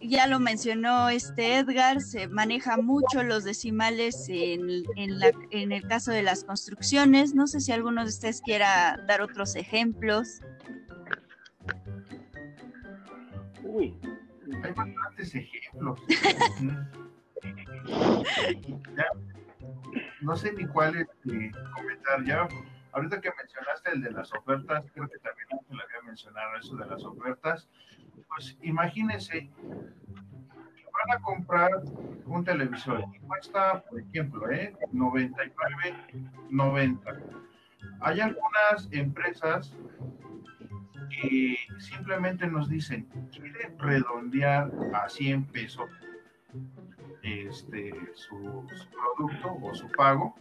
ya 0.00 0.26
lo 0.26 0.40
mencionó 0.40 1.08
este 1.08 1.56
Edgar, 1.56 2.00
se 2.00 2.28
maneja 2.28 2.76
mucho 2.76 3.22
los 3.22 3.44
decimales 3.44 4.26
en, 4.28 4.84
en, 4.96 5.18
la, 5.18 5.32
en, 5.50 5.72
el 5.72 5.86
caso 5.86 6.10
de 6.10 6.22
las 6.22 6.44
construcciones. 6.44 7.34
No 7.34 7.46
sé 7.46 7.60
si 7.60 7.72
alguno 7.72 8.02
de 8.02 8.08
ustedes 8.08 8.42
quiera 8.42 9.02
dar 9.06 9.22
otros 9.22 9.56
ejemplos. 9.56 10.40
Uy, 13.62 13.96
hay 14.62 14.72
bastantes 14.72 15.34
ejemplos. 15.34 16.00
no 20.20 20.36
sé 20.36 20.52
ni 20.52 20.66
cuál 20.66 20.96
este, 20.96 21.52
comentar 21.74 22.24
ya. 22.24 22.48
Ahorita 22.92 23.20
que 23.20 23.30
mencionaste 23.36 23.90
el 23.92 24.02
de 24.02 24.12
las 24.12 24.32
ofertas, 24.32 24.84
creo 24.94 25.08
que 25.08 25.18
también 25.18 25.48
le 25.68 25.82
había 25.82 26.02
mencionado 26.06 26.56
eso 26.56 26.76
de 26.76 26.86
las 26.86 27.04
ofertas 27.04 27.68
pues 28.28 28.56
imagínense, 28.62 29.50
van 29.60 31.16
a 31.16 31.20
comprar 31.20 31.70
un 32.26 32.44
televisor 32.44 33.04
y 33.14 33.18
cuesta, 33.20 33.82
por 33.82 34.00
ejemplo, 34.00 34.50
¿eh? 34.50 34.74
99.90. 34.92 37.00
Hay 38.00 38.20
algunas 38.20 38.88
empresas 38.90 39.72
que 41.10 41.56
simplemente 41.78 42.46
nos 42.46 42.68
dicen, 42.68 43.06
quieren 43.30 43.78
redondear 43.78 44.70
a 44.94 45.08
100 45.08 45.44
pesos 45.46 45.88
este, 47.24 47.92
su, 48.14 48.66
producto 48.92 49.56
o 49.62 49.74
su 49.74 49.88
pago. 49.88 50.34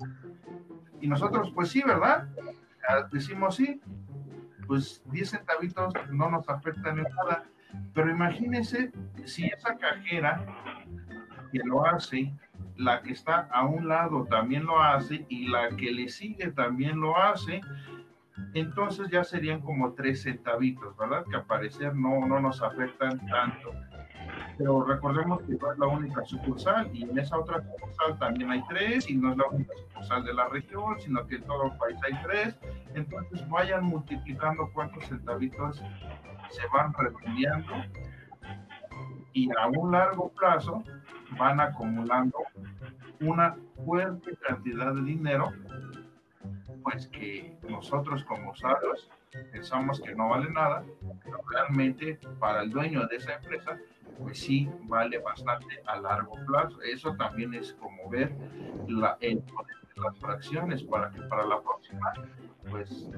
Y 1.02 1.08
nosotros, 1.08 1.52
pues 1.54 1.70
sí, 1.70 1.82
¿verdad? 1.86 2.28
Decimos 3.12 3.56
sí, 3.56 3.82
pues 4.68 5.02
10 5.12 5.30
centavitos 5.30 5.94
no 6.12 6.30
nos 6.30 6.48
afectan 6.50 7.00
en 7.00 7.06
nada. 7.16 7.46
Pero 7.94 8.12
imagínense 8.12 8.92
si 9.26 9.46
esa 9.46 9.76
cajera 9.78 10.46
que 11.52 11.60
lo 11.64 11.86
hace, 11.86 12.34
la 12.78 13.02
que 13.02 13.14
está 13.14 13.48
a 13.52 13.66
un 13.66 13.88
lado 13.88 14.26
también 14.26 14.66
lo 14.66 14.82
hace 14.82 15.26
y 15.30 15.48
la 15.48 15.70
que 15.70 15.92
le 15.92 16.10
sigue 16.10 16.52
también 16.52 17.00
lo 17.00 17.18
hace, 17.18 17.62
entonces 18.54 19.10
ya 19.10 19.24
serían 19.24 19.62
como 19.62 19.94
tres 19.94 20.24
centavitos, 20.24 20.96
¿verdad? 20.98 21.24
Que 21.30 21.38
a 21.38 21.44
parecer 21.44 21.96
no, 21.96 22.26
no 22.26 22.40
nos 22.40 22.62
afectan 22.62 23.26
tanto. 23.28 23.74
Pero 24.58 24.84
recordemos 24.84 25.42
que 25.44 25.54
no 25.54 25.72
es 25.72 25.80
la 25.80 25.88
única 25.88 26.24
sucursal 26.26 26.90
y 26.94 27.04
en 27.04 27.18
esa 27.18 27.38
otra 27.40 27.62
sucursal 27.62 28.20
también 28.20 28.52
hay 28.52 28.64
tres 28.70 29.10
y 29.10 29.16
no 29.16 29.32
es 29.32 29.38
la 29.38 29.48
única 29.48 29.74
sucursal 29.76 30.24
de 30.24 30.34
la 30.34 30.48
región, 30.50 31.00
sino 31.00 31.26
que 31.26 31.36
en 31.36 31.44
todo 31.44 31.66
el 31.66 31.78
país 31.78 31.98
hay 32.04 32.22
tres. 32.24 32.56
Entonces 32.94 33.48
vayan 33.50 33.86
multiplicando 33.86 34.70
cuántos 34.74 35.06
centavitos 35.06 35.82
se 36.50 36.68
van 36.72 36.94
redondeando 36.94 37.74
y 39.34 39.50
a 39.58 39.68
un 39.68 39.92
largo 39.92 40.30
plazo 40.30 40.84
van 41.38 41.60
acumulando 41.60 42.38
una 43.20 43.56
fuerte 43.86 44.36
cantidad 44.48 44.94
de 44.94 45.02
dinero, 45.02 45.52
pues 46.84 47.08
que 47.08 47.58
nosotros 47.68 48.24
como 48.26 48.52
usuarios 48.52 49.10
pensamos 49.52 50.00
que 50.02 50.14
no 50.14 50.30
vale 50.30 50.50
nada, 50.52 50.84
pero 51.24 51.40
realmente 51.50 52.20
para 52.40 52.62
el 52.62 52.70
dueño 52.70 53.08
de 53.08 53.16
esa 53.16 53.34
empresa, 53.36 53.78
pues 54.20 54.40
sí 54.40 54.70
vale 54.84 55.20
bastante 55.20 55.82
a 55.86 56.00
largo 56.00 56.36
plazo. 56.46 56.82
Eso 56.82 57.16
también 57.16 57.54
es 57.54 57.74
como 57.74 58.10
ver 58.10 58.34
la, 58.88 59.18
el 59.22 59.40
poder 59.40 59.76
de 59.96 60.02
las 60.02 60.18
fracciones 60.18 60.84
para 60.84 61.10
que 61.12 61.22
para 61.24 61.46
la 61.46 61.62
próxima, 61.62 62.12
pues 62.70 63.10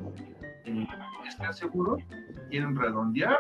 eh, 0.66 0.88
estén 1.28 1.54
seguros, 1.54 2.02
quieren 2.50 2.76
redondear, 2.76 3.40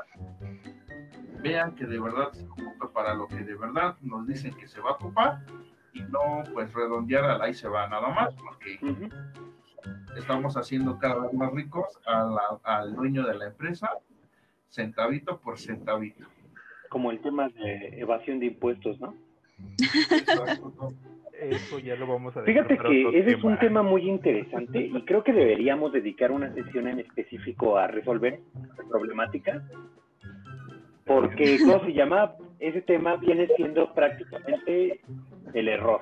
vean 1.41 1.75
que 1.75 1.85
de 1.85 1.99
verdad 1.99 2.31
se 2.31 2.45
ocupa 2.45 2.91
para 2.91 3.13
lo 3.13 3.27
que 3.27 3.43
de 3.43 3.55
verdad 3.55 3.95
nos 4.01 4.25
dicen 4.27 4.53
que 4.55 4.67
se 4.67 4.79
va 4.79 4.91
a 4.91 4.93
ocupar 4.93 5.45
y 5.93 6.01
no 6.01 6.43
pues 6.53 6.73
redondear 6.73 7.25
al 7.25 7.41
ahí 7.41 7.53
se 7.53 7.67
va 7.67 7.87
nada 7.87 8.09
más, 8.09 8.33
porque 8.35 8.79
uh 8.81 8.87
-huh. 8.87 10.17
estamos 10.17 10.57
haciendo 10.57 10.97
cada 10.97 11.19
vez 11.19 11.33
más 11.33 11.51
ricos 11.51 11.99
a 12.05 12.23
la, 12.23 12.59
al 12.63 12.95
dueño 12.95 13.25
de 13.25 13.35
la 13.35 13.47
empresa, 13.47 13.91
centavito 14.69 15.39
por 15.39 15.57
centavito. 15.57 16.25
Como 16.89 17.11
el 17.11 17.19
tema 17.19 17.49
de 17.49 17.99
evasión 17.99 18.39
de 18.39 18.47
impuestos, 18.47 18.99
¿no? 18.99 19.15
eso 21.39 21.79
ya 21.79 21.95
lo 21.95 22.07
vamos 22.07 22.35
a 22.37 22.43
Fíjate 22.43 22.73
dejar 22.73 22.85
para 22.85 22.89
que 22.89 23.19
ese 23.19 23.31
es 23.31 23.43
un 23.43 23.57
tema. 23.59 23.83
muy 23.83 24.07
interesante 24.07 24.79
y 24.79 25.01
creo 25.03 25.23
que 25.23 25.33
deberíamos 25.33 25.91
dedicar 25.91 26.31
una 26.31 26.53
sesión 26.53 26.87
en 26.87 26.99
específico 26.99 27.77
a 27.77 27.87
resolver 27.87 28.39
esta 28.69 28.83
problemática. 28.89 29.63
Porque, 31.05 31.59
¿cómo 31.59 31.85
se 31.85 31.93
llama? 31.93 32.33
Ese 32.59 32.81
tema 32.81 33.17
viene 33.17 33.47
siendo 33.55 33.93
prácticamente 33.93 35.01
el 35.53 35.67
error. 35.67 36.01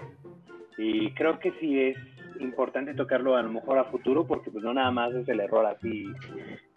Y 0.77 1.11
creo 1.11 1.39
que 1.39 1.51
sí 1.59 1.79
es 1.79 1.97
importante 2.39 2.93
tocarlo 2.93 3.35
a 3.35 3.41
lo 3.41 3.51
mejor 3.51 3.77
a 3.77 3.85
futuro 3.85 4.25
porque 4.25 4.49
pues 4.49 4.63
no 4.63 4.73
nada 4.73 4.91
más 4.91 5.13
es 5.13 5.27
el 5.27 5.39
error 5.39 5.65
así, 5.65 6.07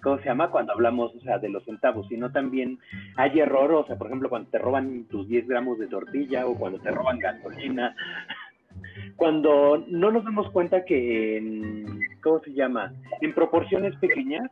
¿cómo 0.07 0.19
se 0.19 0.27
llama? 0.27 0.53
Cuando 0.53 0.73
hablamos, 0.73 1.13
o 1.17 1.21
sea, 1.23 1.39
de 1.39 1.49
los 1.49 1.65
centavos, 1.65 2.07
sino 2.07 2.31
también 2.31 2.79
hay 3.17 3.41
error, 3.41 3.73
o 3.73 3.85
sea, 3.89 3.97
por 3.97 4.07
ejemplo, 4.07 4.29
cuando 4.29 4.49
te 4.51 4.59
roban 4.59 5.07
tus 5.07 5.27
10 5.27 5.49
gramos 5.49 5.81
de 5.81 5.89
tortilla 5.89 6.47
o 6.47 6.55
cuando 6.55 6.79
te 6.79 6.93
roban 6.93 7.19
gasolina, 7.19 7.93
cuando 9.17 9.85
no 9.89 10.13
nos 10.13 10.23
damos 10.23 10.49
cuenta 10.53 10.85
que, 10.85 11.39
en, 11.39 11.99
¿cómo 12.23 12.39
se 12.39 12.53
llama? 12.53 12.93
En 13.21 13.35
proporciones 13.35 13.97
pequeñas, 13.97 14.49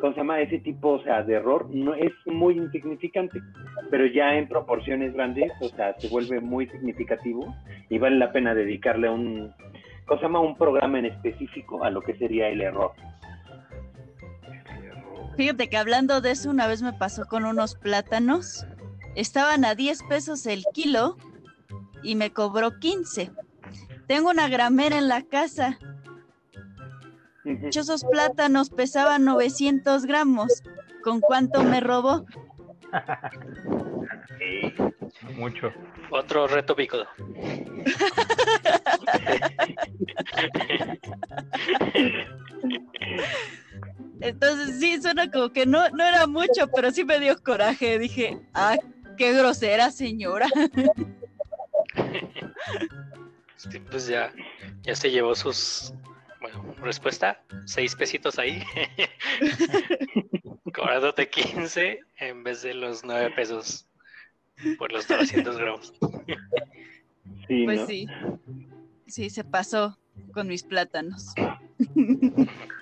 ¿cómo 0.00 0.14
se 0.14 0.18
llama? 0.18 0.40
Ese 0.40 0.58
tipo, 0.58 0.94
o 0.94 1.02
sea, 1.04 1.22
de 1.22 1.34
error 1.34 1.68
no 1.70 1.94
es 1.94 2.12
muy 2.26 2.56
insignificante, 2.56 3.40
pero 3.92 4.04
ya 4.04 4.34
en 4.34 4.48
proporciones 4.48 5.14
grandes, 5.14 5.52
o 5.60 5.68
sea, 5.68 5.94
se 6.00 6.08
vuelve 6.08 6.40
muy 6.40 6.66
significativo 6.70 7.54
y 7.88 7.98
vale 7.98 8.16
la 8.16 8.32
pena 8.32 8.52
dedicarle 8.52 9.08
un, 9.08 9.52
¿cómo 10.06 10.18
se 10.18 10.26
llama? 10.26 10.40
Un 10.40 10.56
programa 10.56 10.98
en 10.98 11.04
específico 11.04 11.84
a 11.84 11.90
lo 11.90 12.00
que 12.00 12.14
sería 12.14 12.48
el 12.48 12.62
error. 12.62 12.90
Fíjate 15.38 15.70
que 15.70 15.76
hablando 15.76 16.20
de 16.20 16.32
eso, 16.32 16.50
una 16.50 16.66
vez 16.66 16.82
me 16.82 16.92
pasó 16.92 17.26
con 17.26 17.44
unos 17.44 17.76
plátanos. 17.76 18.66
Estaban 19.14 19.64
a 19.64 19.76
10 19.76 20.02
pesos 20.08 20.44
el 20.46 20.64
kilo 20.74 21.16
y 22.02 22.16
me 22.16 22.32
cobró 22.32 22.80
15. 22.80 23.30
Tengo 24.08 24.30
una 24.30 24.48
gramera 24.48 24.98
en 24.98 25.06
la 25.06 25.22
casa. 25.22 25.78
Esos 27.44 28.04
plátanos 28.04 28.70
pesaban 28.70 29.24
900 29.24 30.06
gramos. 30.06 30.64
¿Con 31.04 31.20
cuánto 31.20 31.62
me 31.62 31.78
robó? 31.78 32.26
Mucho. 35.36 35.72
Otro 36.10 36.48
reto 36.48 36.74
pico. 36.74 36.98
Entonces 44.20 44.78
sí, 44.80 45.00
suena 45.00 45.30
como 45.30 45.50
que 45.52 45.66
no, 45.66 45.88
no 45.90 46.04
era 46.04 46.26
mucho, 46.26 46.68
pero 46.74 46.90
sí 46.90 47.04
me 47.04 47.20
dio 47.20 47.40
coraje. 47.42 47.98
Dije, 47.98 48.38
ah, 48.54 48.76
qué 49.16 49.32
grosera 49.32 49.90
señora. 49.90 50.48
Sí, 53.56 53.80
pues 53.90 54.06
ya, 54.06 54.32
ya 54.82 54.94
se 54.94 55.10
llevó 55.10 55.34
sus. 55.34 55.92
Bueno, 56.40 56.74
respuesta: 56.80 57.42
seis 57.64 57.94
pesitos 57.96 58.38
ahí. 58.38 58.62
Cobrándote 60.74 61.28
15 61.28 62.00
en 62.18 62.44
vez 62.44 62.62
de 62.62 62.74
los 62.74 63.04
9 63.04 63.32
pesos 63.34 63.88
por 64.78 64.92
los 64.92 65.08
900 65.08 65.58
gramos. 65.58 65.92
Sí, 67.48 67.64
Pues 67.64 67.80
¿no? 67.80 67.86
sí, 67.86 68.06
sí, 69.06 69.30
se 69.30 69.42
pasó 69.44 69.98
con 70.32 70.46
mis 70.46 70.62
plátanos. 70.62 71.32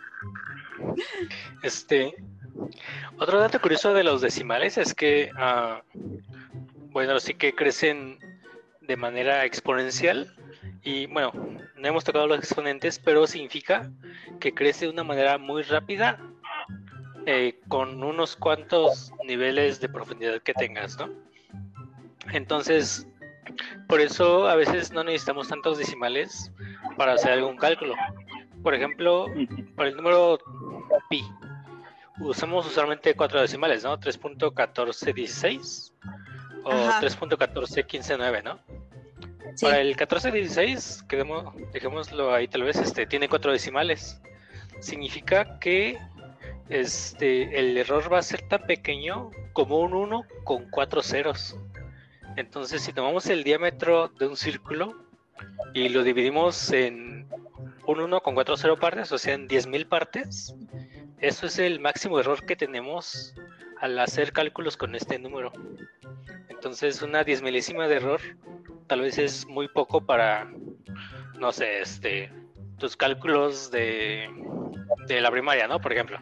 Este, 1.62 2.14
otro 3.18 3.40
dato 3.40 3.61
curioso 3.61 3.92
de 3.94 4.05
los 4.05 4.20
decimales 4.20 4.78
es 4.78 4.94
que, 4.94 5.30
ah, 5.36 5.82
bueno, 6.90 7.18
sí 7.20 7.34
que 7.34 7.55
crecen 7.55 8.18
de 8.80 8.97
manera 8.97 9.44
exponencial 9.44 10.34
y, 10.82 11.07
bueno, 11.07 11.32
no 11.76 11.88
hemos 11.88 12.05
tocado 12.05 12.26
los 12.26 12.38
exponentes, 12.38 12.99
pero 12.99 13.26
significa 13.26 13.90
que 14.40 14.55
crece 14.55 14.86
de 14.86 14.92
una 14.92 15.05
manera 15.05 15.38
muy 15.38 15.62
rápida 15.62 16.18
eh, 17.26 17.59
con 17.68 18.03
unos 18.03 18.36
cuantos 18.36 19.12
niveles 19.24 19.80
de 19.80 19.88
profundidad 19.88 20.40
que 20.42 20.55
tengas, 20.55 20.97
¿no? 20.97 21.11
Entonces, 22.32 23.07
por 23.88 24.01
eso 24.01 24.49
a 24.49 24.57
veces 24.57 24.92
no 24.92 25.05
necesitamos 25.05 25.49
tantos 25.49 25.78
decimales 25.78 26.53
para 26.97 27.14
hacer 27.14 27.32
algún 27.32 27.57
cálculo. 27.57 27.94
Por 28.62 28.74
ejemplo, 28.74 29.26
para 29.76 29.88
el 29.90 29.97
número 29.97 30.38
pi, 31.09 31.24
usamos 32.20 32.66
usualmente 32.66 33.14
cuatro 33.14 33.41
decimales, 33.41 33.84
¿no? 33.84 33.99
3.1416 33.99 35.93
o 36.64 36.70
Ajá. 36.70 37.01
3.14159, 37.01 38.43
¿no? 38.43 38.59
Sí, 39.55 39.64
Para 39.64 39.80
el 39.80 39.89
1416, 39.89 41.05
quedemos, 41.09 41.55
dejémoslo 41.72 42.34
ahí 42.34 42.49
tal 42.49 42.64
vez, 42.64 42.76
este, 42.76 43.07
tiene 43.07 43.28
cuatro 43.28 43.53
decimales. 43.53 44.20
Significa 44.80 45.59
que 45.59 45.99
este, 46.68 47.59
el 47.59 47.76
error 47.76 48.12
va 48.12 48.18
a 48.18 48.22
ser 48.22 48.43
tan 48.49 48.66
pequeño 48.66 49.30
como 49.53 49.78
un 49.78 49.95
1 49.95 50.24
con 50.45 50.68
cuatro 50.70 51.03
ceros. 51.03 51.57
Entonces, 52.37 52.82
si 52.82 52.93
tomamos 52.93 53.26
el 53.28 53.45
diámetro 53.45 54.09
de 54.09 54.26
un 54.26 54.37
círculo 54.37 54.95
y 55.72 55.89
lo 55.89 56.03
dividimos 56.03 56.70
en 56.72 57.26
un 57.87 58.01
1 58.01 58.20
con 58.22 58.34
4 58.34 58.57
cero 58.57 58.76
partes, 58.78 59.12
o 59.12 59.18
sea, 59.18 59.34
en 59.34 59.49
10.000 59.49 59.89
partes, 59.89 60.55
eso 61.20 61.47
es 61.47 61.59
el 61.59 61.80
máximo 61.80 62.18
error 62.20 62.45
que 62.45 62.57
tenemos 62.57 63.34
al 63.80 63.99
hacer 63.99 64.32
cálculos 64.32 64.76
con 64.76 64.95
este 64.95 65.18
número. 65.18 65.53
Entonces, 66.49 67.03
una 67.03 67.24
diez 67.24 67.43
milésima 67.43 67.87
de 67.89 67.97
error 67.97 68.20
tal 68.87 69.01
vez 69.01 69.18
es 69.18 69.47
muy 69.47 69.68
poco 69.68 70.05
para, 70.05 70.51
no 71.39 71.53
sé, 71.53 71.80
este, 71.80 72.32
tus 72.78 72.97
cálculos 72.97 73.70
de, 73.70 74.28
de 75.07 75.20
la 75.20 75.30
primaria, 75.30 75.66
¿no? 75.68 75.80
Por 75.80 75.93
ejemplo. 75.93 76.18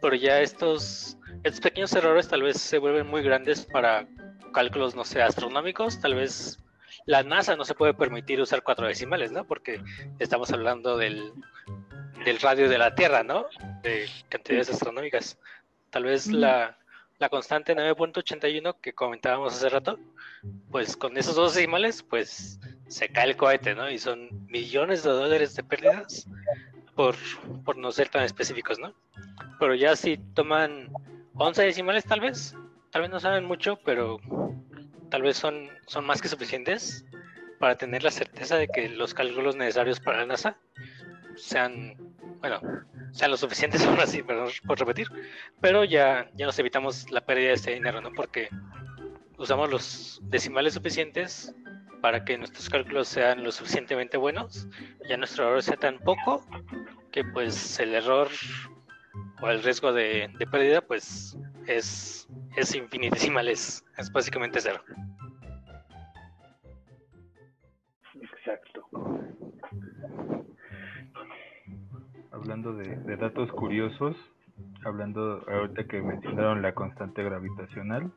Pero 0.00 0.14
ya 0.14 0.40
estos, 0.40 1.18
estos 1.42 1.60
pequeños 1.60 1.92
errores 1.94 2.28
tal 2.28 2.42
vez 2.42 2.60
se 2.60 2.78
vuelven 2.78 3.06
muy 3.06 3.22
grandes 3.22 3.66
para 3.66 4.06
cálculos, 4.52 4.94
no 4.94 5.04
sé, 5.04 5.22
astronómicos. 5.22 6.00
Tal 6.00 6.14
vez 6.14 6.58
la 7.08 7.22
NASA 7.22 7.56
no 7.56 7.64
se 7.64 7.74
puede 7.74 7.94
permitir 7.94 8.38
usar 8.38 8.62
cuatro 8.62 8.86
decimales, 8.86 9.32
¿no? 9.32 9.46
Porque 9.46 9.80
estamos 10.18 10.52
hablando 10.52 10.98
del, 10.98 11.32
del 12.22 12.38
radio 12.38 12.68
de 12.68 12.76
la 12.76 12.94
Tierra, 12.94 13.22
¿no? 13.22 13.46
De 13.82 14.06
cantidades 14.28 14.68
astronómicas. 14.68 15.38
Tal 15.88 16.04
vez 16.04 16.26
la, 16.26 16.76
la 17.18 17.30
constante 17.30 17.74
9.81 17.74 18.76
que 18.82 18.92
comentábamos 18.92 19.54
hace 19.54 19.70
rato, 19.70 19.98
pues 20.70 20.98
con 20.98 21.16
esos 21.16 21.34
dos 21.34 21.54
decimales, 21.54 22.02
pues 22.02 22.60
se 22.88 23.08
cae 23.08 23.30
el 23.30 23.38
cohete, 23.38 23.74
¿no? 23.74 23.90
Y 23.90 23.96
son 23.96 24.28
millones 24.46 25.02
de 25.02 25.08
dólares 25.08 25.54
de 25.54 25.64
pérdidas 25.64 26.26
por, 26.94 27.16
por 27.64 27.78
no 27.78 27.90
ser 27.90 28.10
tan 28.10 28.24
específicos, 28.24 28.78
¿no? 28.78 28.92
Pero 29.58 29.74
ya 29.74 29.96
si 29.96 30.18
toman 30.34 30.92
11 31.36 31.62
decimales 31.62 32.04
tal 32.04 32.20
vez, 32.20 32.54
tal 32.90 33.00
vez 33.00 33.10
no 33.10 33.18
saben 33.18 33.46
mucho, 33.46 33.78
pero 33.82 34.18
tal 35.10 35.22
vez 35.22 35.36
son, 35.36 35.68
son 35.86 36.06
más 36.06 36.20
que 36.20 36.28
suficientes 36.28 37.04
para 37.58 37.76
tener 37.76 38.02
la 38.02 38.10
certeza 38.10 38.56
de 38.56 38.68
que 38.68 38.88
los 38.88 39.14
cálculos 39.14 39.56
necesarios 39.56 40.00
para 40.00 40.18
la 40.18 40.26
NASA 40.26 40.56
sean, 41.36 41.94
bueno, 42.40 42.60
sean 43.12 43.30
lo 43.30 43.36
suficientes 43.36 43.82
aún 43.86 44.00
así, 44.00 44.22
perdón 44.22 44.50
por 44.66 44.78
repetir, 44.78 45.08
pero 45.60 45.84
ya, 45.84 46.30
ya 46.34 46.46
nos 46.46 46.58
evitamos 46.58 47.10
la 47.10 47.20
pérdida 47.20 47.48
de 47.48 47.54
este 47.54 47.74
dinero, 47.74 48.00
¿no? 48.00 48.10
Porque 48.12 48.48
usamos 49.36 49.70
los 49.70 50.20
decimales 50.24 50.74
suficientes 50.74 51.54
para 52.00 52.24
que 52.24 52.38
nuestros 52.38 52.68
cálculos 52.68 53.08
sean 53.08 53.42
lo 53.42 53.50
suficientemente 53.50 54.16
buenos, 54.16 54.68
ya 55.08 55.16
nuestro 55.16 55.48
error 55.48 55.62
sea 55.62 55.76
tan 55.76 55.98
poco 55.98 56.46
que 57.10 57.24
pues 57.24 57.78
el 57.80 57.94
error 57.94 58.28
o 59.40 59.48
el 59.48 59.62
riesgo 59.62 59.92
de 59.92 60.30
pérdida 60.50 60.80
pues 60.80 61.36
es, 61.68 62.28
es 62.56 62.74
infinitesimal, 62.74 63.48
es, 63.48 63.84
es 63.96 64.10
básicamente 64.12 64.60
cero. 64.60 64.80
Exacto. 68.20 68.84
Hablando 72.32 72.72
de, 72.74 72.96
de 72.96 73.16
datos 73.16 73.50
curiosos, 73.52 74.16
hablando 74.84 75.44
ahorita 75.48 75.84
que 75.86 76.00
mencionaron 76.00 76.62
la 76.62 76.74
constante 76.74 77.22
gravitacional, 77.22 78.10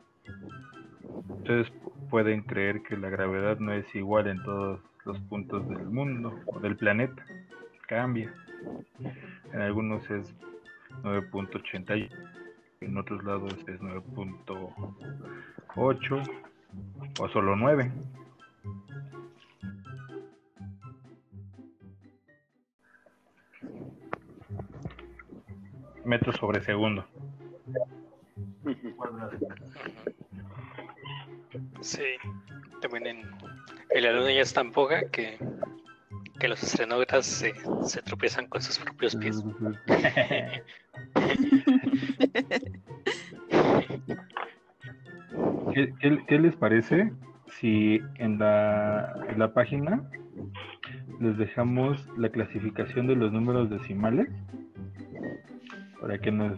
ustedes 1.30 1.68
pu- 1.74 2.10
pueden 2.10 2.42
creer 2.44 2.82
que 2.84 2.98
la 2.98 3.10
gravedad 3.10 3.58
no 3.60 3.74
es 3.74 3.86
igual 3.96 4.28
en 4.28 4.42
todos 4.44 4.80
los 5.06 5.20
puntos 5.22 5.68
del 5.70 5.86
mundo 5.86 6.40
o 6.46 6.60
del 6.60 6.78
planeta, 6.78 7.24
cambia. 7.88 8.34
En 9.54 9.62
algunos 9.62 10.10
es 10.12 10.34
9.80, 11.04 12.10
en 12.82 12.98
otros 12.98 13.24
lados 13.24 13.54
es 13.68 13.80
9.8 13.80 16.32
o 17.20 17.30
solo 17.30 17.56
9. 17.56 17.92
metros 26.04 26.36
sobre 26.38 26.62
segundo. 26.62 27.06
Sí, 31.82 32.04
también 32.82 33.06
en 33.08 33.32
el 33.92 34.08
alumno 34.08 34.30
ya 34.30 34.42
es 34.42 34.52
tan 34.52 34.72
poca 34.72 35.08
que, 35.10 35.38
que 36.40 36.48
los 36.48 36.64
estrenógrafos 36.64 37.28
se, 37.28 37.54
se 37.86 38.02
tropiezan 38.02 38.48
con 38.48 38.60
sus 38.62 38.80
propios 38.80 39.16
pies. 39.16 39.44
¿Qué, 45.74 46.40
les 46.40 46.56
parece 46.56 47.12
si 47.60 48.02
en 48.18 48.40
la, 48.40 49.26
la 49.38 49.54
página 49.54 50.04
les 51.20 51.38
dejamos 51.38 52.08
la 52.18 52.30
clasificación 52.30 53.08
de 53.08 53.16
los 53.16 53.32
números 53.32 53.70
decimales 53.70 54.28
para 56.00 56.18
que 56.18 56.32
nos, 56.32 56.58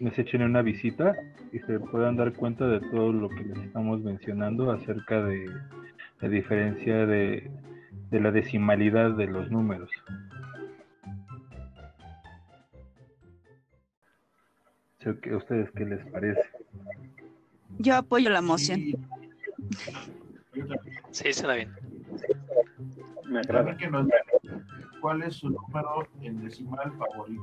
nos 0.00 0.18
echen 0.18 0.42
una 0.42 0.62
visita 0.62 1.14
y 1.52 1.58
se 1.60 1.80
puedan 1.80 2.16
dar 2.16 2.32
cuenta 2.34 2.66
de 2.66 2.80
todo 2.80 3.12
lo 3.12 3.28
que 3.28 3.44
les 3.44 3.58
estamos 3.58 4.02
mencionando 4.02 4.70
acerca 4.70 5.22
de 5.24 5.46
la 6.20 6.28
diferencia 6.28 7.06
de 7.06 7.50
la 8.10 8.30
decimalidad 8.30 9.12
de 9.16 9.26
los 9.26 9.50
números? 9.50 9.90
¿A 15.06 15.36
ustedes 15.36 15.70
qué 15.72 15.84
les 15.84 16.04
parece? 16.06 16.40
Yo 17.78 17.96
apoyo 17.96 18.30
la 18.30 18.40
moción. 18.40 18.80
Sí, 21.10 21.32
suena 21.32 21.54
bien. 21.54 21.74
Me 23.26 23.40
agrada. 23.40 23.76
que 23.76 23.88
nos 23.90 24.06
cuál 25.00 25.22
es 25.22 25.34
su 25.34 25.50
número 25.50 26.08
en 26.22 26.42
decimal 26.42 26.90
favorito. 26.96 27.42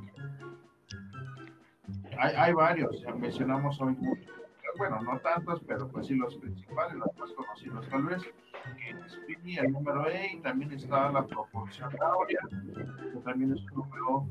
Hay, 2.18 2.34
hay 2.36 2.54
varios, 2.54 3.02
ya 3.02 3.14
mencionamos 3.14 3.80
hoy 3.80 3.94
muchos. 3.94 4.34
Bueno, 4.78 5.02
no 5.02 5.20
tantos, 5.20 5.62
pero 5.68 5.88
pues 5.90 6.08
sí 6.08 6.16
los 6.16 6.36
principales, 6.38 6.96
los 6.96 7.16
más 7.18 7.32
conocidos 7.34 7.88
tal 7.90 8.04
vez. 8.04 8.24
Que 8.78 8.90
es 8.90 9.58
el 9.60 9.72
número 9.72 10.08
E, 10.10 10.34
y 10.34 10.42
también 10.42 10.72
está 10.72 11.12
la 11.12 11.26
proporción 11.26 11.90
áurea, 12.02 12.40
que 13.14 13.20
también 13.20 13.54
es 13.54 13.62
un 13.64 13.74
número 13.76 14.28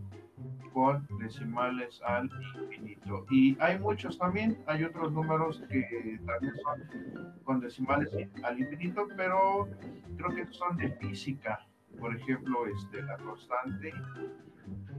con 0.73 1.07
decimales 1.19 2.01
al 2.05 2.31
infinito. 2.63 3.27
Y 3.31 3.57
hay 3.61 3.79
muchos 3.79 4.19
también, 4.19 4.59
hay 4.67 4.85
otros 4.85 5.13
números 5.13 5.63
que 5.71 6.21
también 6.27 6.55
son 6.63 7.35
con 7.45 7.61
decimales 7.61 8.11
al 8.43 8.59
infinito, 8.59 9.07
pero 9.17 9.69
creo 10.17 10.35
que 10.35 10.47
son 10.53 10.77
de 10.77 10.91
física. 10.97 11.67
Por 11.99 12.15
ejemplo, 12.15 12.67
este, 12.67 13.03
la 13.03 13.17
constante 13.19 13.93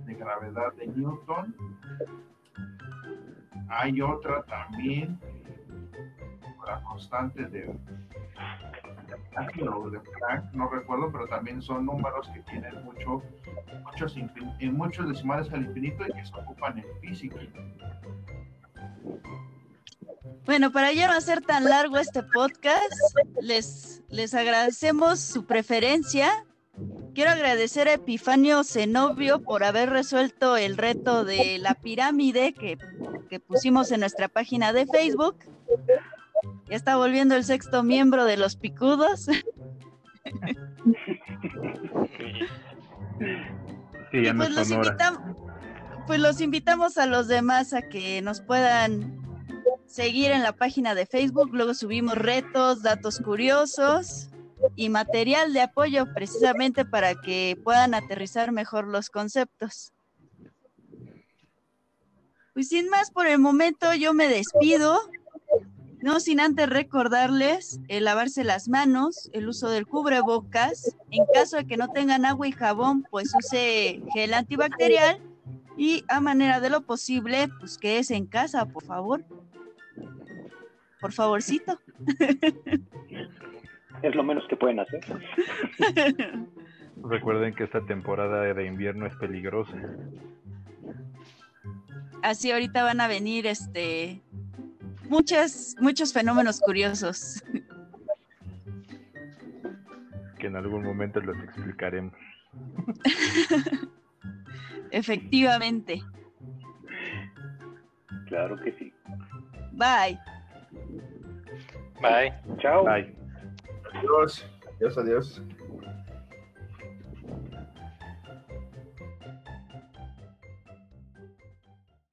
de 0.06 0.14
gravedad 0.16 0.74
de 0.74 0.88
Newton. 0.88 1.56
Hay 3.70 4.02
otra 4.02 4.44
también, 4.44 5.20
la 6.66 6.82
constante 6.84 7.46
de 7.46 7.76
de 9.92 10.00
no 10.54 10.70
recuerdo, 10.70 11.12
pero 11.12 11.28
también 11.28 11.62
son 11.62 11.86
números 11.86 12.28
que 12.34 12.40
tienen 12.42 12.84
mucho, 12.84 13.22
muchos, 13.84 14.16
en 14.60 14.74
muchos 14.74 15.08
decimales 15.10 15.52
al 15.52 15.64
infinito 15.64 16.06
y 16.08 16.14
que 16.14 16.26
se 16.26 16.36
ocupan 16.36 16.78
en 16.78 16.86
física. 17.02 17.38
Bueno, 20.46 20.72
para 20.72 20.92
ya 20.92 21.08
no 21.08 21.14
hacer 21.14 21.42
tan 21.42 21.66
largo 21.66 21.98
este 21.98 22.24
podcast, 22.24 22.94
les, 23.42 24.04
les 24.10 24.34
agradecemos 24.34 25.20
su 25.20 25.46
preferencia. 25.46 26.30
Quiero 27.14 27.32
agradecer 27.32 27.88
a 27.88 27.94
Epifanio 27.94 28.64
Zenobio 28.64 29.42
por 29.42 29.64
haber 29.64 29.90
resuelto 29.90 30.58
el 30.58 30.78
reto 30.78 31.26
de 31.26 31.58
la 31.58 31.76
pirámide 31.76 32.54
que, 32.54 32.78
que 33.30 33.40
pusimos 33.40 33.92
en 33.92 34.00
nuestra 34.00 34.28
página 34.30 34.74
de 34.74 34.86
Facebook. 34.88 35.36
Ya 36.70 36.76
está 36.76 36.96
volviendo 36.98 37.36
el 37.36 37.44
sexto 37.44 37.84
miembro 37.84 38.26
de 38.26 38.38
los 38.38 38.56
picudos. 38.56 39.28
Sí, 44.12 44.24
ya 44.24 44.32
Y 44.32 44.34
pues 44.34 44.50
es 44.50 44.56
los, 44.56 44.68
sonora. 44.68 44.92
invitam- 44.98 45.36
pues 46.08 46.20
los 46.20 46.42
invitamos 46.42 46.98
a 46.98 47.06
los 47.06 47.28
demás 47.28 47.74
a 47.74 47.82
que 47.82 48.22
nos 48.22 48.42
puedan 48.42 49.20
seguir 49.88 50.32
en 50.32 50.44
la 50.44 50.54
página 50.54 50.96
de 50.96 51.06
Facebook. 51.06 51.50
Luego 51.54 51.74
subimos 51.74 52.16
retos, 52.18 52.82
datos 52.82 53.20
curiosos 53.20 54.30
y 54.76 54.90
material 54.90 55.54
de 55.54 55.62
apoyo 55.62 56.08
precisamente 56.14 56.86
para 56.86 57.16
que 57.16 57.58
puedan 57.64 57.94
aterrizar 57.94 58.52
mejor 58.52 58.88
los 58.88 59.10
conceptos. 59.10 59.94
Pues 62.54 62.68
sin 62.68 62.90
más 62.90 63.12
por 63.12 63.28
el 63.28 63.40
momento 63.40 63.94
yo 63.94 64.14
me 64.14 64.28
despido. 64.28 65.00
No 66.02 66.20
sin 66.20 66.40
antes 66.40 66.68
recordarles 66.68 67.80
el 67.88 68.06
lavarse 68.06 68.44
las 68.44 68.68
manos, 68.68 69.30
el 69.34 69.48
uso 69.48 69.70
del 69.70 69.86
cubrebocas. 69.86 70.98
En 71.12 71.26
caso 71.34 71.58
de 71.58 71.68
que 71.68 71.78
no 71.78 71.90
tengan 71.90 72.26
agua 72.26 72.48
y 72.48 72.52
jabón, 72.52 73.04
pues 73.10 73.34
use 73.36 74.02
gel 74.14 74.34
antibacterial. 74.34 75.20
Y 75.78 76.04
a 76.10 76.20
manera 76.20 76.60
de 76.60 76.70
lo 76.70 76.82
posible, 76.82 77.50
pues 77.60 77.78
quédese 77.78 78.16
en 78.16 78.26
casa, 78.26 78.66
por 78.66 78.84
favor. 78.84 79.24
Por 81.00 81.12
favorcito. 81.12 81.80
Es 84.02 84.16
lo 84.16 84.24
menos 84.24 84.44
que 84.50 84.56
pueden 84.56 84.80
hacer. 84.80 85.00
Recuerden 87.04 87.54
que 87.54 87.66
esta 87.66 87.86
temporada 87.86 88.52
de 88.52 88.66
invierno 88.66 89.06
es 89.06 89.16
peligrosa. 89.16 89.74
Así 92.24 92.52
ahorita 92.52 92.84
van 92.84 93.00
a 93.00 93.08
venir 93.08 93.46
este 93.46 94.22
muchas, 95.12 95.76
muchos 95.80 96.14
fenómenos 96.14 96.60
curiosos. 96.62 97.44
que 100.40 100.48
en 100.48 100.56
algún 100.56 100.84
momento 100.84 101.20
los 101.20 101.38
explicaremos. 101.38 102.14
Efectivamente. 104.92 106.02
Claro 108.28 108.56
que 108.64 108.72
sí. 108.80 108.94
Bye. 109.74 110.18
Bye. 112.02 112.34
Chao. 112.60 112.86
Bye. 112.86 113.16
Adiós. 113.94 114.44
Adiós, 114.78 114.98
adiós. 114.98 115.42